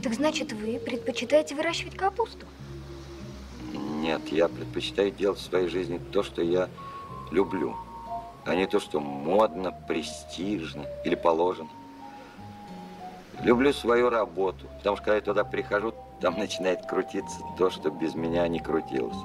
Так 0.03 0.13
значит, 0.13 0.53
вы 0.53 0.79
предпочитаете 0.79 1.55
выращивать 1.55 1.97
капусту? 1.97 2.45
Нет, 3.73 4.21
я 4.31 4.49
предпочитаю 4.49 5.11
делать 5.13 5.39
в 5.39 5.43
своей 5.43 5.69
жизни 5.69 5.99
то, 6.13 6.23
что 6.23 6.43
я 6.43 6.69
люблю, 7.31 7.75
а 8.45 8.55
не 8.55 8.67
то, 8.67 8.81
что 8.81 9.01
модно, 9.01 9.73
престижно 9.89 10.85
или 11.07 11.15
положено. 11.15 11.71
Люблю 13.43 13.73
свою 13.73 14.11
работу, 14.11 14.67
потому 14.77 14.97
что 14.97 15.07
когда 15.07 15.17
я 15.17 15.23
туда 15.23 15.43
прихожу, 15.43 15.95
там 16.21 16.39
начинает 16.39 16.85
крутиться 16.85 17.39
то, 17.57 17.71
что 17.71 17.89
без 17.89 18.15
меня 18.15 18.47
не 18.47 18.61
крутилось. 18.61 19.17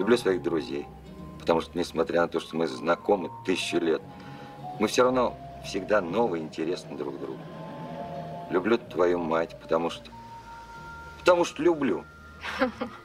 Люблю 0.00 0.16
своих 0.16 0.42
друзей, 0.42 0.86
потому 1.38 1.60
что, 1.60 1.78
несмотря 1.78 2.22
на 2.22 2.28
то, 2.28 2.40
что 2.40 2.56
мы 2.56 2.66
знакомы 2.66 3.30
тысячу 3.46 3.78
лет, 3.78 4.02
мы 4.80 4.88
все 4.88 5.04
равно 5.04 5.36
всегда 5.64 6.00
новые, 6.00 6.42
интересны 6.42 6.96
друг 6.96 7.18
другу. 7.20 7.40
Люблю 8.50 8.78
твою 8.78 9.18
мать, 9.18 9.56
потому 9.60 9.90
что... 9.90 10.10
Потому 11.18 11.44
что 11.44 11.62
люблю. 11.62 12.04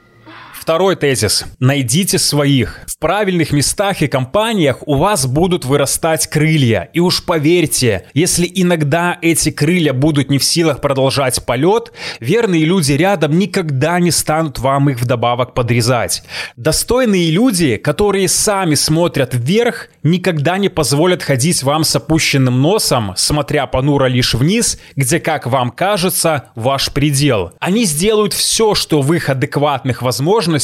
Второй 0.66 0.96
тезис. 0.96 1.44
Найдите 1.60 2.18
своих. 2.18 2.80
В 2.88 2.98
правильных 2.98 3.52
местах 3.52 4.02
и 4.02 4.08
компаниях 4.08 4.78
у 4.84 4.96
вас 4.96 5.24
будут 5.24 5.64
вырастать 5.64 6.26
крылья. 6.26 6.88
И 6.92 6.98
уж 6.98 7.24
поверьте, 7.24 8.06
если 8.14 8.50
иногда 8.52 9.16
эти 9.22 9.52
крылья 9.52 9.92
будут 9.92 10.28
не 10.28 10.38
в 10.38 10.44
силах 10.44 10.80
продолжать 10.80 11.46
полет, 11.46 11.92
верные 12.18 12.64
люди 12.64 12.94
рядом 12.94 13.38
никогда 13.38 14.00
не 14.00 14.10
станут 14.10 14.58
вам 14.58 14.90
их 14.90 15.00
вдобавок 15.00 15.54
подрезать. 15.54 16.24
Достойные 16.56 17.30
люди, 17.30 17.76
которые 17.76 18.26
сами 18.26 18.74
смотрят 18.74 19.34
вверх, 19.34 19.88
никогда 20.02 20.58
не 20.58 20.68
позволят 20.68 21.22
ходить 21.22 21.62
вам 21.62 21.84
с 21.84 21.94
опущенным 21.94 22.60
носом, 22.60 23.14
смотря 23.16 23.68
понуро 23.68 24.06
лишь 24.06 24.34
вниз, 24.34 24.80
где, 24.96 25.20
как 25.20 25.46
вам 25.46 25.70
кажется, 25.70 26.46
ваш 26.56 26.90
предел. 26.90 27.52
Они 27.60 27.84
сделают 27.84 28.32
все, 28.32 28.74
что 28.74 29.00
в 29.00 29.14
их 29.14 29.30
адекватных 29.30 30.02
возможностях, 30.02 30.55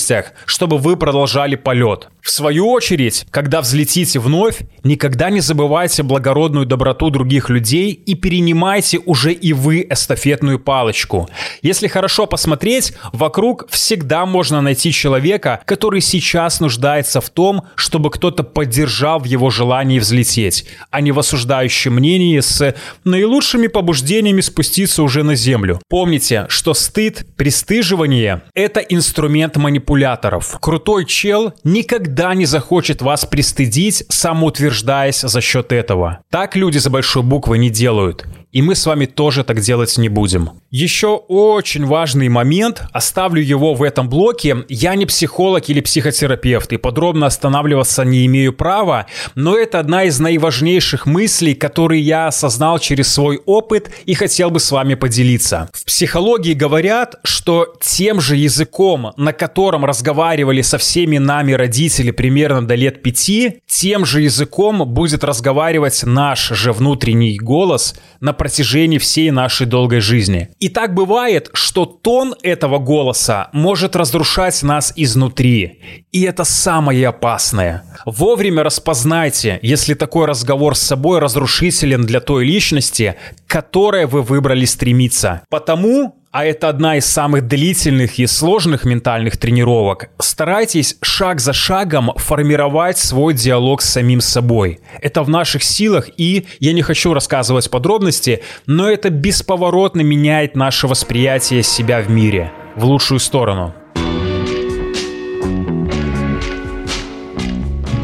чтобы 0.46 0.78
вы 0.78 0.96
продолжали 0.96 1.56
полет. 1.56 2.08
В 2.22 2.30
свою 2.30 2.70
очередь, 2.70 3.26
когда 3.30 3.60
взлетите 3.60 4.20
вновь, 4.20 4.60
никогда 4.84 5.28
не 5.28 5.40
забывайте 5.40 6.04
благородную 6.04 6.66
доброту 6.66 7.10
других 7.10 7.50
людей 7.50 7.90
и 7.90 8.14
перенимайте 8.14 8.98
уже 9.04 9.32
и 9.32 9.52
вы 9.52 9.84
эстафетную 9.90 10.60
палочку. 10.60 11.28
Если 11.62 11.88
хорошо 11.88 12.26
посмотреть, 12.26 12.92
вокруг 13.12 13.68
всегда 13.70 14.24
можно 14.24 14.60
найти 14.60 14.92
человека, 14.92 15.60
который 15.64 16.00
сейчас 16.00 16.60
нуждается 16.60 17.20
в 17.20 17.28
том, 17.28 17.62
чтобы 17.74 18.10
кто-то 18.10 18.44
поддержал 18.44 19.18
в 19.18 19.24
его 19.24 19.50
желании 19.50 19.98
взлететь, 19.98 20.66
а 20.90 21.00
не 21.00 21.10
в 21.10 21.18
осуждающем 21.18 21.94
мнении 21.94 22.38
с 22.38 22.74
наилучшими 23.04 23.66
побуждениями 23.66 24.42
спуститься 24.42 25.02
уже 25.02 25.24
на 25.24 25.34
землю. 25.34 25.80
Помните, 25.88 26.46
что 26.48 26.72
стыд, 26.74 27.26
пристыживание– 27.36 28.42
это 28.54 28.78
инструмент 28.78 29.56
манипуляторов. 29.82 30.58
Крутой 30.60 31.04
чел 31.04 31.52
никогда 31.64 32.34
не 32.34 32.46
захочет 32.46 33.02
вас 33.02 33.24
пристыдить, 33.24 34.04
самоутверждаясь 34.08 35.20
за 35.20 35.40
счет 35.40 35.72
этого. 35.72 36.20
Так 36.30 36.56
люди 36.56 36.78
за 36.78 36.90
большой 36.90 37.22
буквы 37.22 37.58
не 37.58 37.70
делают. 37.70 38.24
И 38.52 38.60
мы 38.60 38.74
с 38.74 38.84
вами 38.86 39.06
тоже 39.06 39.44
так 39.44 39.60
делать 39.60 39.96
не 39.96 40.08
будем. 40.08 40.50
Еще 40.70 41.08
очень 41.08 41.86
важный 41.86 42.28
момент, 42.28 42.82
оставлю 42.92 43.42
его 43.42 43.74
в 43.74 43.82
этом 43.82 44.08
блоке. 44.08 44.64
Я 44.68 44.94
не 44.94 45.06
психолог 45.06 45.68
или 45.68 45.80
психотерапевт, 45.80 46.72
и 46.72 46.76
подробно 46.76 47.26
останавливаться 47.26 48.04
не 48.04 48.26
имею 48.26 48.52
права, 48.52 49.06
но 49.34 49.56
это 49.56 49.80
одна 49.80 50.04
из 50.04 50.20
наиважнейших 50.20 51.06
мыслей, 51.06 51.54
которые 51.54 52.02
я 52.02 52.26
осознал 52.26 52.78
через 52.78 53.12
свой 53.12 53.40
опыт 53.46 53.90
и 54.04 54.14
хотел 54.14 54.50
бы 54.50 54.60
с 54.60 54.70
вами 54.70 54.94
поделиться. 54.94 55.70
В 55.72 55.84
психологии 55.84 56.52
говорят, 56.52 57.16
что 57.24 57.74
тем 57.80 58.20
же 58.20 58.36
языком, 58.36 59.12
на 59.16 59.32
котором 59.32 59.84
разговаривали 59.84 60.60
со 60.60 60.76
всеми 60.76 61.18
нами 61.18 61.52
родители 61.52 62.10
примерно 62.10 62.66
до 62.66 62.74
лет 62.74 63.02
пяти, 63.02 63.60
тем 63.66 64.04
же 64.04 64.20
языком 64.20 64.86
будет 64.86 65.24
разговаривать 65.24 66.02
наш 66.04 66.48
же 66.48 66.72
внутренний 66.72 67.38
голос 67.38 67.94
на 68.20 68.34
протяжении 68.42 68.98
всей 68.98 69.30
нашей 69.30 69.68
долгой 69.68 70.00
жизни. 70.00 70.48
И 70.58 70.68
так 70.68 70.94
бывает, 70.94 71.48
что 71.52 71.84
тон 71.84 72.34
этого 72.42 72.80
голоса 72.80 73.50
может 73.52 73.94
разрушать 73.94 74.64
нас 74.64 74.92
изнутри. 74.96 75.78
И 76.10 76.22
это 76.22 76.42
самое 76.42 77.06
опасное. 77.06 77.84
Вовремя 78.04 78.64
распознайте, 78.64 79.60
если 79.62 79.94
такой 79.94 80.26
разговор 80.26 80.74
с 80.74 80.82
собой 80.82 81.20
разрушителен 81.20 82.04
для 82.04 82.18
той 82.18 82.44
личности, 82.44 83.14
к 83.46 83.50
которой 83.52 84.06
вы 84.06 84.22
выбрали 84.22 84.64
стремиться. 84.64 85.42
Потому 85.48 86.21
а 86.32 86.46
это 86.46 86.70
одна 86.70 86.96
из 86.96 87.04
самых 87.04 87.46
длительных 87.46 88.18
и 88.18 88.26
сложных 88.26 88.84
ментальных 88.84 89.36
тренировок, 89.36 90.08
старайтесь 90.18 90.96
шаг 91.02 91.40
за 91.40 91.52
шагом 91.52 92.12
формировать 92.16 92.96
свой 92.96 93.34
диалог 93.34 93.82
с 93.82 93.90
самим 93.90 94.22
собой. 94.22 94.80
Это 95.00 95.22
в 95.22 95.28
наших 95.28 95.62
силах, 95.62 96.08
и 96.16 96.46
я 96.58 96.72
не 96.72 96.82
хочу 96.82 97.12
рассказывать 97.12 97.70
подробности, 97.70 98.42
но 98.66 98.90
это 98.90 99.10
бесповоротно 99.10 100.00
меняет 100.00 100.56
наше 100.56 100.88
восприятие 100.88 101.62
себя 101.62 102.00
в 102.00 102.10
мире 102.10 102.50
в 102.76 102.84
лучшую 102.86 103.20
сторону. 103.20 103.74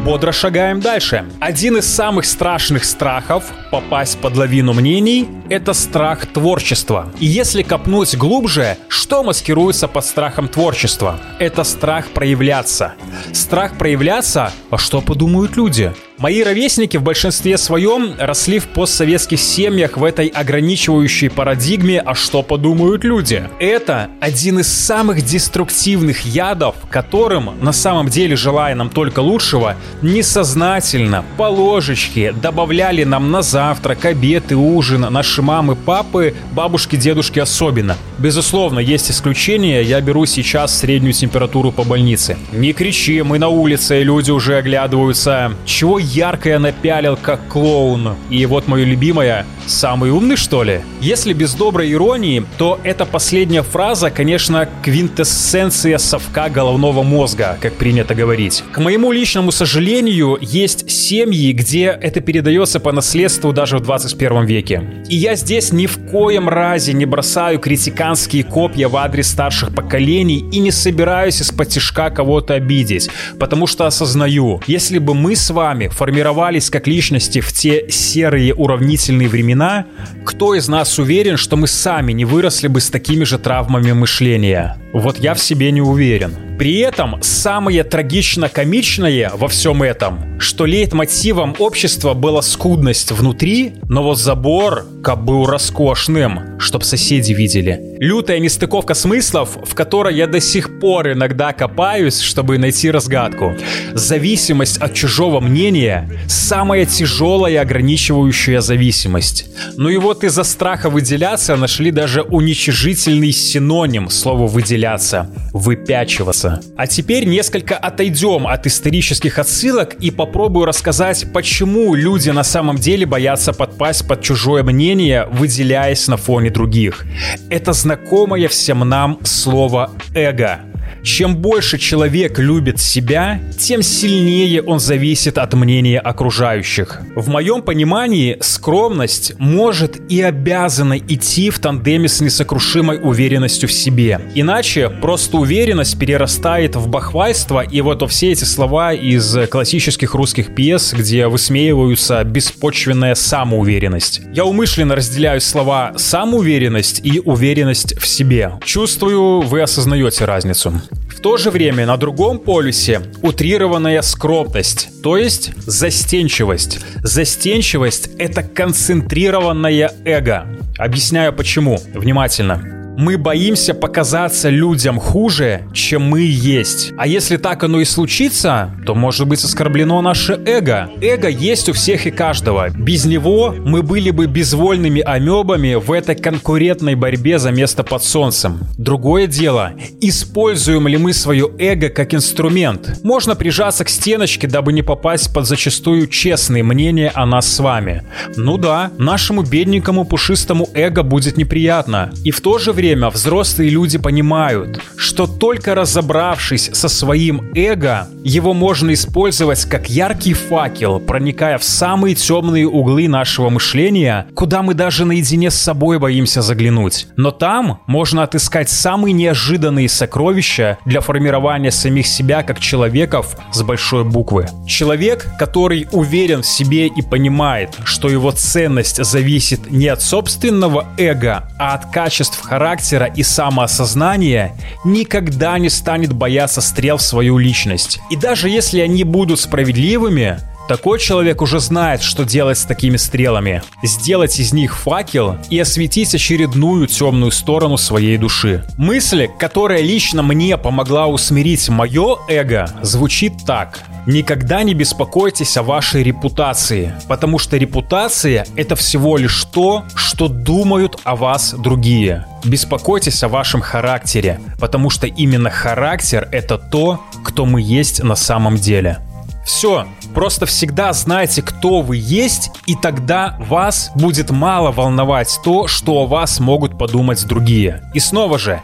Бодро 0.09 0.31
шагаем 0.31 0.79
дальше. 0.79 1.23
Один 1.39 1.77
из 1.77 1.85
самых 1.85 2.25
страшных 2.25 2.83
страхов 2.83 3.43
попасть 3.69 4.17
под 4.17 4.35
лавину 4.37 4.73
мнений– 4.73 5.27
это 5.49 5.73
страх 5.73 6.25
творчества. 6.25 7.13
И 7.19 7.27
если 7.27 7.61
копнуть 7.61 8.17
глубже, 8.17 8.75
что 8.87 9.21
маскируется 9.21 9.87
под 9.87 10.03
страхом 10.03 10.47
творчества? 10.47 11.19
Это 11.37 11.63
страх 11.63 12.07
проявляться. 12.07 12.93
Страх 13.33 13.77
проявляться, 13.77 14.51
а 14.71 14.79
что 14.79 15.01
подумают 15.01 15.55
люди? 15.55 15.93
Мои 16.19 16.43
ровесники 16.43 16.97
в 16.97 17.01
большинстве 17.01 17.57
своем 17.57 18.13
росли 18.19 18.59
в 18.59 18.67
постсоветских 18.67 19.39
семьях 19.39 19.95
в 19.95 20.03
этой 20.03 20.27
ограничивающей 20.27 21.29
парадигме 21.29 22.01
«а 22.01 22.13
что 22.13 22.43
подумают 22.43 23.05
люди?». 23.05 23.49
Это 23.57 24.09
один 24.19 24.59
из 24.59 24.67
самых 24.67 25.21
деструктивных 25.21 26.25
ядов, 26.25 26.75
которым, 26.89 27.51
на 27.61 27.71
самом 27.71 28.09
деле 28.09 28.35
желая 28.35 28.75
нам 28.75 28.89
только 28.89 29.21
лучшего, 29.21 29.77
несознательно, 30.01 31.23
по 31.37 31.43
ложечке 31.43 32.33
добавляли 32.33 33.05
нам 33.05 33.31
на 33.31 33.41
завтрак, 33.41 34.03
обед 34.03 34.51
и 34.51 34.55
ужин 34.55 35.07
наши 35.09 35.41
мамы, 35.41 35.77
папы, 35.77 36.35
бабушки, 36.51 36.97
дедушки 36.97 37.39
особенно. 37.39 37.95
Безусловно, 38.17 38.79
есть 38.79 39.09
исключения, 39.09 39.81
я 39.83 40.01
беру 40.01 40.25
сейчас 40.25 40.77
среднюю 40.77 41.13
температуру 41.13 41.71
по 41.71 41.85
больнице. 41.85 42.37
Не 42.51 42.73
кричи, 42.73 43.21
мы 43.21 43.39
на 43.39 43.47
улице, 43.47 44.03
люди 44.03 44.31
уже 44.31 44.57
оглядываются. 44.57 45.53
Чего 45.63 45.97
ярко 46.09 46.49
я 46.49 46.59
напялил, 46.59 47.17
как 47.21 47.47
клоун. 47.47 48.15
И 48.29 48.45
вот 48.45 48.67
мое 48.67 48.85
любимое 48.85 49.45
«Самый 49.67 50.11
умный, 50.11 50.35
что 50.35 50.63
ли?» 50.63 50.81
Если 51.01 51.33
без 51.33 51.53
доброй 51.53 51.91
иронии, 51.91 52.43
то 52.57 52.79
эта 52.83 53.05
последняя 53.05 53.61
фраза, 53.61 54.09
конечно, 54.09 54.67
квинтэссенция 54.83 55.97
совка 55.97 56.49
головного 56.49 57.03
мозга, 57.03 57.57
как 57.61 57.73
принято 57.73 58.15
говорить. 58.15 58.63
К 58.71 58.79
моему 58.79 59.11
личному 59.11 59.51
сожалению, 59.51 60.37
есть 60.41 60.89
семьи, 60.89 61.51
где 61.53 61.85
это 61.85 62.19
передается 62.21 62.79
по 62.79 62.91
наследству 62.91 63.53
даже 63.53 63.77
в 63.77 63.81
21 63.81 64.45
веке. 64.45 64.83
И 65.07 65.15
я 65.15 65.35
здесь 65.35 65.71
ни 65.71 65.85
в 65.85 66.09
коем 66.09 66.49
разе 66.49 66.93
не 66.93 67.05
бросаю 67.05 67.59
критиканские 67.59 68.43
копья 68.43 68.87
в 68.87 68.97
адрес 68.97 69.29
старших 69.29 69.73
поколений 69.75 70.39
и 70.51 70.59
не 70.59 70.71
собираюсь 70.71 71.41
из-под 71.41 71.69
кого-то 72.13 72.55
обидеть, 72.55 73.09
потому 73.39 73.67
что 73.67 73.85
осознаю, 73.85 74.61
если 74.67 74.99
бы 74.99 75.13
мы 75.13 75.35
с 75.35 75.49
вами 75.49 75.87
формировались 75.99 76.69
как 76.69 76.87
личности 76.87 77.41
в 77.41 77.51
те 77.51 77.89
серые 77.89 78.53
уравнительные 78.53 79.27
времена, 79.27 79.85
кто 80.23 80.55
из 80.55 80.69
нас 80.69 80.97
уверен, 80.97 81.35
что 81.35 81.57
мы 81.57 81.67
сами 81.67 82.13
не 82.13 82.23
выросли 82.23 82.69
бы 82.69 82.79
с 82.79 82.89
такими 82.89 83.25
же 83.25 83.37
травмами 83.37 83.91
мышления? 83.91 84.77
Вот 84.93 85.17
я 85.17 85.33
в 85.33 85.41
себе 85.41 85.71
не 85.71 85.81
уверен. 85.81 86.48
При 86.59 86.79
этом 86.79 87.23
самое 87.23 87.85
трагично-комичное 87.85 89.31
во 89.33 89.47
всем 89.47 89.81
этом, 89.81 90.37
что 90.41 90.65
лейтмотивом 90.65 91.55
общества 91.57 92.13
была 92.13 92.41
скудность 92.41 93.13
внутри, 93.13 93.75
но 93.87 94.03
вот 94.03 94.19
забор 94.19 94.85
как 95.01 95.23
был 95.23 95.45
роскошным, 95.45 96.59
чтоб 96.59 96.83
соседи 96.83 97.31
видели. 97.31 97.95
Лютая 97.99 98.39
нестыковка 98.39 98.93
смыслов, 98.93 99.57
в 99.63 99.73
которой 99.73 100.15
я 100.15 100.27
до 100.27 100.41
сих 100.41 100.79
пор 100.79 101.13
иногда 101.13 101.53
копаюсь, 101.53 102.19
чтобы 102.19 102.57
найти 102.57 102.91
разгадку. 102.91 103.55
Зависимость 103.93 104.77
от 104.79 104.93
чужого 104.93 105.39
мнения– 105.39 106.09
самая 106.27 106.85
тяжелая 106.85 107.61
ограничивающая 107.61 108.59
зависимость. 108.59 109.45
Ну 109.77 109.87
и 109.87 109.97
вот 109.97 110.25
из-за 110.25 110.43
страха 110.43 110.89
выделяться 110.89 111.55
нашли 111.55 111.91
даже 111.91 112.21
уничижительный 112.21 113.31
синоним 113.31 114.09
слова 114.09 114.47
«выделяться»– 114.47 115.29
«выпячиваться». 115.53 116.48
А 116.77 116.87
теперь 116.87 117.25
несколько 117.25 117.75
отойдем 117.75 118.47
от 118.47 118.65
исторических 118.67 119.39
отсылок 119.39 119.95
и 119.95 120.11
попробую 120.11 120.65
рассказать, 120.65 121.25
почему 121.33 121.95
люди 121.95 122.29
на 122.29 122.43
самом 122.43 122.77
деле 122.77 123.05
боятся 123.05 123.53
подпасть 123.53 124.07
под 124.07 124.21
чужое 124.21 124.63
мнение, 124.63 125.27
выделяясь 125.31 126.07
на 126.07 126.17
фоне 126.17 126.49
других. 126.49 127.05
Это 127.49 127.73
знакомое 127.73 128.47
всем 128.47 128.79
нам 128.79 129.19
слово 129.23 129.91
«эго». 130.15 130.59
Чем 131.03 131.37
больше 131.37 131.77
человек 131.77 132.39
любит 132.39 132.79
себя, 132.79 133.39
тем 133.57 133.81
сильнее 133.81 134.61
он 134.61 134.79
зависит 134.79 135.37
от 135.37 135.53
мнения 135.53 135.99
окружающих. 135.99 137.01
В 137.15 137.29
моем 137.29 137.61
понимании 137.61 138.37
скромность 138.41 139.33
может 139.37 139.99
и 140.11 140.21
обязана 140.21 140.97
идти 140.97 141.49
в 141.49 141.59
тандеме 141.59 142.07
с 142.07 142.21
несокрушимой 142.21 142.99
уверенностью 143.01 143.69
в 143.69 143.71
себе. 143.71 144.21
Иначе 144.35 144.89
просто 144.89 145.37
уверенность 145.37 145.97
перерастает 145.99 146.75
в 146.75 146.87
бахвальство 146.87 147.61
и 147.61 147.81
вот 147.81 147.99
все 148.09 148.31
эти 148.31 148.43
слова 148.43 148.93
из 148.93 149.37
классических 149.49 150.15
русских 150.15 150.55
пьес, 150.55 150.93
где 150.93 151.27
высмеиваются 151.27 152.23
беспочвенная 152.23 153.15
самоуверенность. 153.15 154.21
Я 154.33 154.45
умышленно 154.45 154.95
разделяю 154.95 155.41
слова 155.41 155.93
самоуверенность 155.97 157.01
и 157.03 157.19
уверенность 157.19 157.97
в 157.99 158.07
себе. 158.07 158.53
Чувствую, 158.63 159.41
вы 159.41 159.61
осознаете 159.61 160.25
разницу. 160.25 160.78
В 161.09 161.21
то 161.21 161.37
же 161.37 161.51
время 161.51 161.85
на 161.85 161.97
другом 161.97 162.39
полюсе 162.39 163.01
утрированная 163.21 164.01
скромность, 164.01 164.89
то 165.03 165.17
есть 165.17 165.51
застенчивость. 165.65 166.79
Застенчивость— 167.03 168.09
это 168.17 168.43
концентрированное 168.43 169.91
эго. 170.05 170.47
Объясняю 170.77 171.33
почему. 171.33 171.77
Внимательно 171.93 172.78
мы 172.99 173.17
боимся 173.17 173.73
показаться 173.73 174.49
людям 174.49 174.99
хуже, 174.99 175.61
чем 175.73 176.01
мы 176.03 176.19
есть. 176.19 176.91
А 176.97 177.07
если 177.07 177.37
так 177.37 177.63
оно 177.63 177.79
и 177.79 177.85
случится, 177.85 178.75
то 178.85 178.93
может 178.93 179.25
быть 179.25 179.41
оскорблено 179.41 180.01
наше 180.01 180.33
эго. 180.45 180.89
Эго 180.99 181.29
есть 181.29 181.69
у 181.69 181.73
всех 181.73 182.07
и 182.07 182.11
каждого. 182.11 182.69
Без 182.71 183.05
него 183.05 183.55
мы 183.57 183.83
были 183.83 184.11
бы 184.11 184.27
безвольными 184.27 184.99
амебами 184.99 185.75
в 185.75 185.93
этой 185.93 186.15
конкурентной 186.15 186.95
борьбе 186.95 187.39
за 187.39 187.51
место 187.51 187.85
под 187.85 188.03
солнцем. 188.03 188.59
Другое 188.77 189.27
дело, 189.27 189.71
используем 190.01 190.89
ли 190.89 190.97
мы 190.97 191.13
свое 191.13 191.49
эго 191.57 191.87
как 191.87 192.13
инструмент. 192.13 192.99
Можно 193.03 193.33
прижаться 193.33 193.85
к 193.85 193.89
стеночке, 193.89 194.45
дабы 194.45 194.73
не 194.73 194.81
попасть 194.81 195.33
под 195.33 195.47
зачастую 195.47 196.07
честные 196.07 196.63
мнения 196.63 197.13
о 197.15 197.25
нас 197.25 197.47
с 197.47 197.59
вами. 197.59 198.03
Ну 198.35 198.57
да, 198.57 198.91
нашему 198.97 199.43
бедненькому 199.43 200.03
пушистому 200.03 200.67
эго 200.73 201.01
будет 201.01 201.37
неприятно. 201.37 202.11
И 202.25 202.31
в 202.31 202.41
то 202.41 202.57
же 202.57 202.73
время 202.73 202.88
время 202.89 203.11
взрослые 203.11 203.69
люди 203.69 203.99
понимают, 203.99 204.81
что 204.97 205.27
только 205.27 205.75
разобравшись 205.75 206.71
со 206.73 206.89
своим 206.89 207.51
эго, 207.53 208.07
его 208.23 208.55
можно 208.55 208.91
использовать 208.93 209.63
как 209.65 209.91
яркий 209.91 210.33
факел, 210.33 210.99
проникая 210.99 211.59
в 211.59 211.63
самые 211.63 212.15
темные 212.15 212.67
углы 212.67 213.07
нашего 213.07 213.49
мышления, 213.49 214.25
куда 214.33 214.63
мы 214.63 214.73
даже 214.73 215.05
наедине 215.05 215.51
с 215.51 215.55
собой 215.55 215.99
боимся 215.99 216.41
заглянуть. 216.41 217.05
Но 217.15 217.29
там 217.29 217.81
можно 217.85 218.23
отыскать 218.23 218.69
самые 218.69 219.13
неожиданные 219.13 219.87
сокровища 219.87 220.79
для 220.85 221.01
формирования 221.01 221.71
самих 221.71 222.07
себя 222.07 222.41
как 222.41 222.59
человеков 222.59 223.37
с 223.53 223.61
большой 223.61 224.03
буквы. 224.03 224.47
Человек, 224.67 225.27
который 225.37 225.87
уверен 225.91 226.41
в 226.41 226.47
себе 226.47 226.87
и 226.87 227.03
понимает, 227.03 227.69
что 227.83 228.09
его 228.09 228.31
ценность 228.31 229.03
зависит 229.03 229.69
не 229.69 229.89
от 229.89 230.01
собственного 230.01 230.87
эго, 230.97 231.47
а 231.59 231.75
от 231.75 231.91
качеств 231.91 232.41
характера 232.41 232.78
и 233.05 233.23
самоосознания, 233.23 234.55
никогда 234.83 235.57
не 235.59 235.69
станет 235.69 236.13
бояться 236.13 236.61
стрел 236.61 236.97
в 236.97 237.01
свою 237.01 237.37
личность. 237.37 237.99
И 238.09 238.15
даже 238.15 238.49
если 238.49 238.79
они 238.79 239.03
будут 239.03 239.39
справедливыми, 239.39 240.39
такой 240.69 240.99
человек 240.99 241.41
уже 241.41 241.59
знает, 241.59 242.03
что 242.03 242.25
делать 242.25 242.59
с 242.59 242.63
такими 242.63 242.95
стрелами. 242.95 243.63
Сделать 243.81 244.39
из 244.39 244.53
них 244.53 244.77
факел 244.77 245.37
и 245.49 245.57
осветить 245.57 246.13
очередную 246.13 246.85
темную 246.85 247.31
сторону 247.31 247.75
своей 247.77 248.17
души. 248.17 248.63
Мысль, 248.77 249.27
которая 249.39 249.81
лично 249.81 250.21
мне 250.21 250.57
помогла 250.57 251.07
усмирить 251.07 251.67
мое 251.69 252.17
эго, 252.27 252.71
звучит 252.83 253.33
так. 253.47 253.83
Никогда 254.11 254.63
не 254.63 254.73
беспокойтесь 254.73 255.55
о 255.55 255.61
вашей 255.61 256.01
репутации, 256.01 256.95
потому 257.07 257.37
что 257.37 257.57
репутация— 257.57 258.47
это 258.55 258.75
всего 258.75 259.17
лишь 259.17 259.43
то, 259.43 259.83
что 259.93 260.27
думают 260.27 260.99
о 261.03 261.15
вас 261.15 261.53
другие. 261.53 262.25
Беспокойтесь 262.43 263.21
о 263.21 263.27
вашем 263.27 263.61
характере, 263.61 264.41
потому 264.59 264.89
что 264.89 265.05
именно 265.05 265.51
характер— 265.51 266.27
это 266.31 266.57
то, 266.57 267.05
кто 267.23 267.45
мы 267.45 267.61
есть 267.61 268.01
на 268.01 268.15
самом 268.15 268.55
деле. 268.55 268.97
Все, 269.45 269.85
просто 270.13 270.45
всегда 270.45 270.93
знайте, 270.93 271.41
кто 271.41 271.81
вы 271.81 271.97
есть, 271.97 272.51
и 272.65 272.75
тогда 272.75 273.35
вас 273.39 273.91
будет 273.95 274.29
мало 274.29 274.71
волновать 274.71 275.39
то, 275.43 275.67
что 275.67 275.93
о 275.93 276.07
вас 276.07 276.39
могут 276.39 276.77
подумать 276.77 277.25
другие. 277.25 277.83
И 277.93 277.99
снова 277.99 278.39
же, 278.39 278.61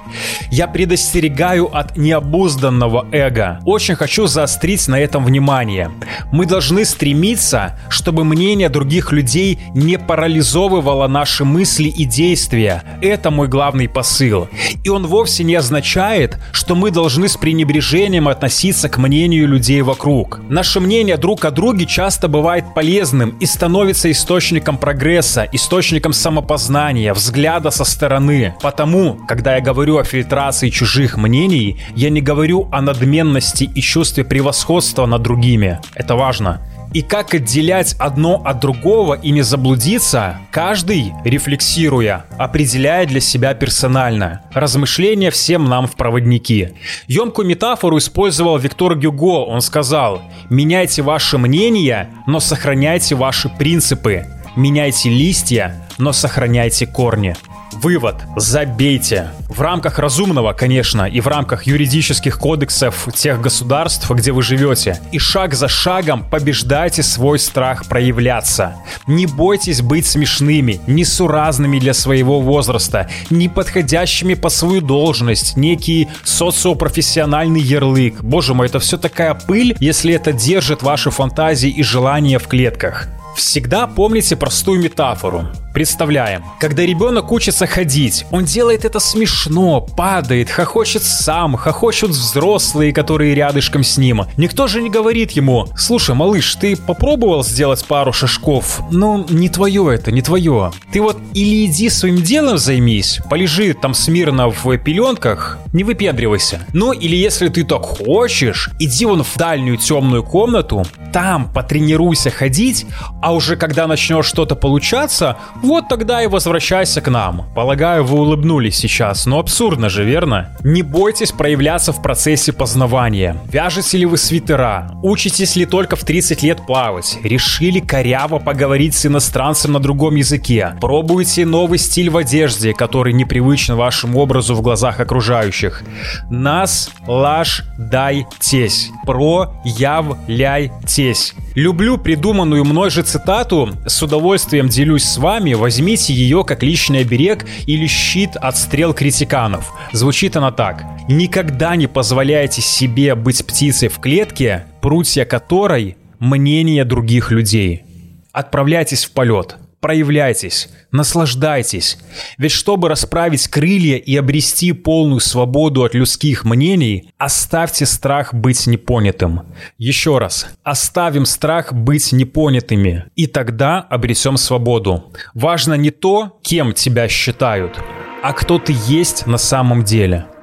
я 0.51 0.67
предостерегаю 0.67 1.75
от 1.75 1.97
необузданного 1.97 3.07
эго. 3.11 3.59
Очень 3.65 3.95
хочу 3.95 4.27
заострить 4.27 4.87
на 4.87 4.99
этом 4.99 5.25
внимание. 5.25 5.91
Мы 6.31 6.45
должны 6.45 6.85
стремиться, 6.85 7.77
чтобы 7.89 8.23
мнение 8.23 8.69
других 8.69 9.11
людей 9.11 9.59
не 9.73 9.97
парализовывало 9.97 11.07
наши 11.07 11.45
мысли 11.45 11.87
и 11.87 12.05
действия. 12.05 12.83
Это 13.01 13.31
мой 13.31 13.47
главный 13.47 13.87
посыл. 13.87 14.47
И 14.83 14.89
он 14.89 15.07
вовсе 15.07 15.43
не 15.43 15.55
означает, 15.55 16.37
что 16.51 16.75
мы 16.75 16.91
должны 16.91 17.27
с 17.27 17.37
пренебрежением 17.37 18.27
относиться 18.27 18.89
к 18.89 18.97
мнению 18.97 19.47
людей 19.47 19.81
вокруг. 19.81 20.39
Наше 20.49 20.79
мнение 20.79 21.17
друг 21.17 21.34
о 21.43 21.51
друге 21.51 21.85
часто 21.85 22.27
бывает 22.27 22.73
полезным 22.73 23.35
и 23.39 23.45
становится 23.45 24.09
источником 24.11 24.77
прогресса, 24.77 25.47
источником 25.51 26.13
самопознания, 26.13 27.13
взгляда 27.13 27.71
со 27.71 27.83
стороны. 27.83 28.53
Потому, 28.61 29.17
когда 29.27 29.55
я 29.55 29.61
говорю 29.61 29.97
о 29.97 30.03
фильтрации 30.03 30.69
чужих 30.69 31.17
мнений, 31.17 31.81
я 31.95 32.09
не 32.09 32.21
говорю 32.21 32.69
о 32.71 32.81
надменности 32.81 33.63
и 33.63 33.81
чувстве 33.81 34.23
превосходства 34.23 35.05
над 35.05 35.23
другими. 35.23 35.79
Это 35.95 36.15
важно. 36.15 36.61
И 36.95 37.01
как 37.01 37.33
отделять 37.33 37.93
одно 37.99 38.41
от 38.45 38.61
другого 38.61 39.15
и 39.15 39.31
не 39.31 39.41
заблудиться, 39.41 40.37
каждый, 40.49 41.11
рефлексируя, 41.25 42.25
определяет 42.37 43.09
для 43.09 43.19
себя 43.19 43.53
персонально. 43.53 44.43
Размышления 44.53 45.29
всем 45.29 45.65
нам 45.65 45.87
в 45.87 45.97
проводники. 45.97 46.69
Емкую 47.07 47.49
метафору 47.49 47.97
использовал 47.97 48.57
Виктор 48.57 48.95
Гюго. 48.95 49.43
Он 49.45 49.59
сказал, 49.59 50.21
меняйте 50.49 51.01
ваше 51.01 51.37
мнение, 51.37 52.11
но 52.27 52.39
сохраняйте 52.39 53.15
ваши 53.15 53.49
принципы. 53.49 54.27
Меняйте 54.55 55.09
листья, 55.09 55.85
но 55.97 56.13
сохраняйте 56.13 56.87
корни. 56.87 57.35
Вывод. 57.75 58.15
Забейте. 58.35 59.29
В 59.49 59.61
рамках 59.61 59.99
разумного, 59.99 60.53
конечно, 60.53 61.03
и 61.03 61.19
в 61.19 61.27
рамках 61.27 61.67
юридических 61.67 62.39
кодексов 62.39 63.07
тех 63.13 63.41
государств, 63.41 64.09
где 64.09 64.31
вы 64.31 64.41
живете. 64.41 64.99
И 65.11 65.19
шаг 65.19 65.53
за 65.53 65.67
шагом 65.67 66.23
побеждайте 66.29 67.03
свой 67.03 67.37
страх 67.37 67.85
проявляться. 67.87 68.75
Не 69.07 69.27
бойтесь 69.27 69.81
быть 69.81 70.05
смешными, 70.05 70.79
несуразными 70.87 71.79
для 71.79 71.93
своего 71.93 72.39
возраста, 72.39 73.09
не 73.29 73.49
подходящими 73.49 74.33
по 74.33 74.49
свою 74.49 74.81
должность, 74.81 75.57
некий 75.57 76.07
социопрофессиональный 76.23 77.61
ярлык. 77.61 78.21
Боже 78.21 78.53
мой, 78.53 78.67
это 78.67 78.79
все 78.79 78.97
такая 78.97 79.33
пыль, 79.33 79.75
если 79.79 80.13
это 80.13 80.31
держит 80.31 80.81
ваши 80.81 81.11
фантазии 81.11 81.69
и 81.69 81.83
желания 81.83 82.39
в 82.39 82.47
клетках. 82.47 83.07
Всегда 83.35 83.85
помните 83.85 84.37
простую 84.37 84.81
метафору. 84.81 85.45
Представляем, 85.75 86.41
когда 86.57 86.83
ребенок 86.83 87.33
учится 87.33 87.67
ходить, 87.67 88.25
он 88.31 88.45
делает 88.45 88.85
это 88.85 89.01
смешно, 89.01 89.81
падает, 89.81 90.49
хохочет 90.49 91.03
сам, 91.03 91.57
хохочут 91.57 92.11
взрослые, 92.11 92.93
которые 92.93 93.35
рядышком 93.35 93.83
с 93.83 93.97
ним. 93.97 94.23
Никто 94.37 94.67
же 94.67 94.81
не 94.81 94.89
говорит 94.89 95.31
ему, 95.31 95.67
слушай, 95.75 96.15
малыш, 96.15 96.55
ты 96.55 96.77
попробовал 96.77 97.43
сделать 97.43 97.83
пару 97.83 98.13
шажков? 98.13 98.79
Ну, 98.89 99.25
не 99.29 99.49
твое 99.49 99.93
это, 99.93 100.13
не 100.13 100.21
твое. 100.21 100.71
Ты 100.93 101.01
вот 101.01 101.17
или 101.33 101.65
иди 101.65 101.89
своим 101.89 102.21
делом 102.23 102.57
займись, 102.57 103.19
полежи 103.29 103.73
там 103.73 103.93
смирно 103.93 104.49
в 104.49 104.77
пеленках, 104.77 105.59
не 105.73 105.83
выпендривайся. 105.83 106.61
Ну, 106.71 106.93
или 106.93 107.17
если 107.17 107.49
ты 107.49 107.65
так 107.65 107.81
хочешь, 107.81 108.69
иди 108.79 109.05
вон 109.05 109.25
в 109.25 109.35
дальнюю 109.35 109.75
темную 109.75 110.23
комнату, 110.23 110.85
там 111.11 111.51
потренируйся 111.51 112.29
ходить, 112.29 112.85
а 113.21 113.33
уже 113.33 113.57
когда 113.57 113.87
начнешь 113.87 114.25
что-то 114.25 114.55
получаться, 114.55 115.37
вот 115.65 115.89
тогда 115.89 116.23
и 116.23 116.27
возвращайся 116.27 117.01
к 117.01 117.09
нам. 117.09 117.45
Полагаю, 117.55 118.03
вы 118.03 118.19
улыбнулись 118.19 118.77
сейчас, 118.77 119.25
но 119.25 119.39
абсурдно 119.39 119.89
же, 119.89 120.05
верно? 120.05 120.55
Не 120.63 120.83
бойтесь 120.83 121.31
проявляться 121.31 121.91
в 121.91 122.01
процессе 122.01 122.53
познавания. 122.53 123.37
Вяжете 123.51 123.97
ли 123.97 124.05
вы 124.05 124.17
свитера? 124.17 124.91
Учитесь 125.03 125.55
ли 125.55 125.65
только 125.65 125.95
в 125.95 126.03
30 126.03 126.43
лет 126.43 126.65
плавать? 126.65 127.17
Решили 127.23 127.79
коряво 127.79 128.37
поговорить 128.39 128.95
с 128.95 129.07
иностранцем 129.07 129.73
на 129.73 129.79
другом 129.79 130.15
языке? 130.15 130.75
Пробуйте 130.79 131.45
новый 131.45 131.79
стиль 131.79 132.09
в 132.09 132.17
одежде, 132.17 132.73
который 132.73 133.13
непривычен 133.13 133.75
вашему 133.75 134.19
образу 134.19 134.55
в 134.55 134.61
глазах 134.61 134.99
окружающих. 134.99 135.83
Нас 136.29 136.91
лаж 137.07 137.63
дай 137.77 138.27
тесь. 138.39 138.91
Проявляйтесь. 139.05 141.33
Люблю 141.55 141.97
придуманную 141.97 142.65
мной 142.65 142.89
же 142.89 143.01
цитату, 143.01 143.69
с 143.87 144.03
удовольствием 144.03 144.67
делюсь 144.67 145.05
с 145.05 145.17
вами, 145.17 145.53
возьмите 145.57 146.13
ее 146.13 146.43
как 146.43 146.63
личный 146.63 147.01
оберег 147.01 147.45
или 147.65 147.87
щит 147.87 148.35
от 148.35 148.57
стрел 148.57 148.93
критиканов. 148.93 149.73
Звучит 149.91 150.35
она 150.35 150.51
так. 150.51 150.83
Никогда 151.07 151.75
не 151.75 151.87
позволяйте 151.87 152.61
себе 152.61 153.15
быть 153.15 153.45
птицей 153.45 153.89
в 153.89 153.99
клетке, 153.99 154.65
прутья 154.81 155.25
которой– 155.25 155.97
мнение 156.19 156.85
других 156.85 157.31
людей. 157.31 157.83
Отправляйтесь 158.31 159.05
в 159.05 159.11
полет– 159.11 159.57
проявляйтесь, 159.85 160.67
наслаждайтесь. 160.91 161.99
Ведь 162.39 162.51
чтобы 162.51 162.89
расправить 162.89 163.47
крылья 163.47 163.97
и 163.97 164.15
обрести 164.15 164.71
полную 164.71 165.19
свободу 165.19 165.83
от 165.83 165.93
людских 165.93 166.43
мнений, 166.43 167.11
оставьте 167.19 167.85
страх 167.85 168.33
быть 168.33 168.65
непонятым. 168.65 169.41
Еще 169.77 170.17
раз, 170.17 170.47
оставим 170.63 171.27
страх 171.27 171.71
быть 171.71 172.11
непонятыми, 172.13 173.05
и 173.15 173.27
тогда 173.27 173.79
обретем 173.79 174.37
свободу. 174.37 175.13
Важно 175.35 175.75
не 175.75 175.91
то, 175.91 176.39
кем 176.41 176.73
тебя 176.73 177.07
считают, 177.07 177.77
а 178.23 178.33
кто 178.33 178.57
ты 178.57 178.75
есть 178.87 179.27
на 179.27 179.37
самом 179.37 179.83
деле– 179.83 180.25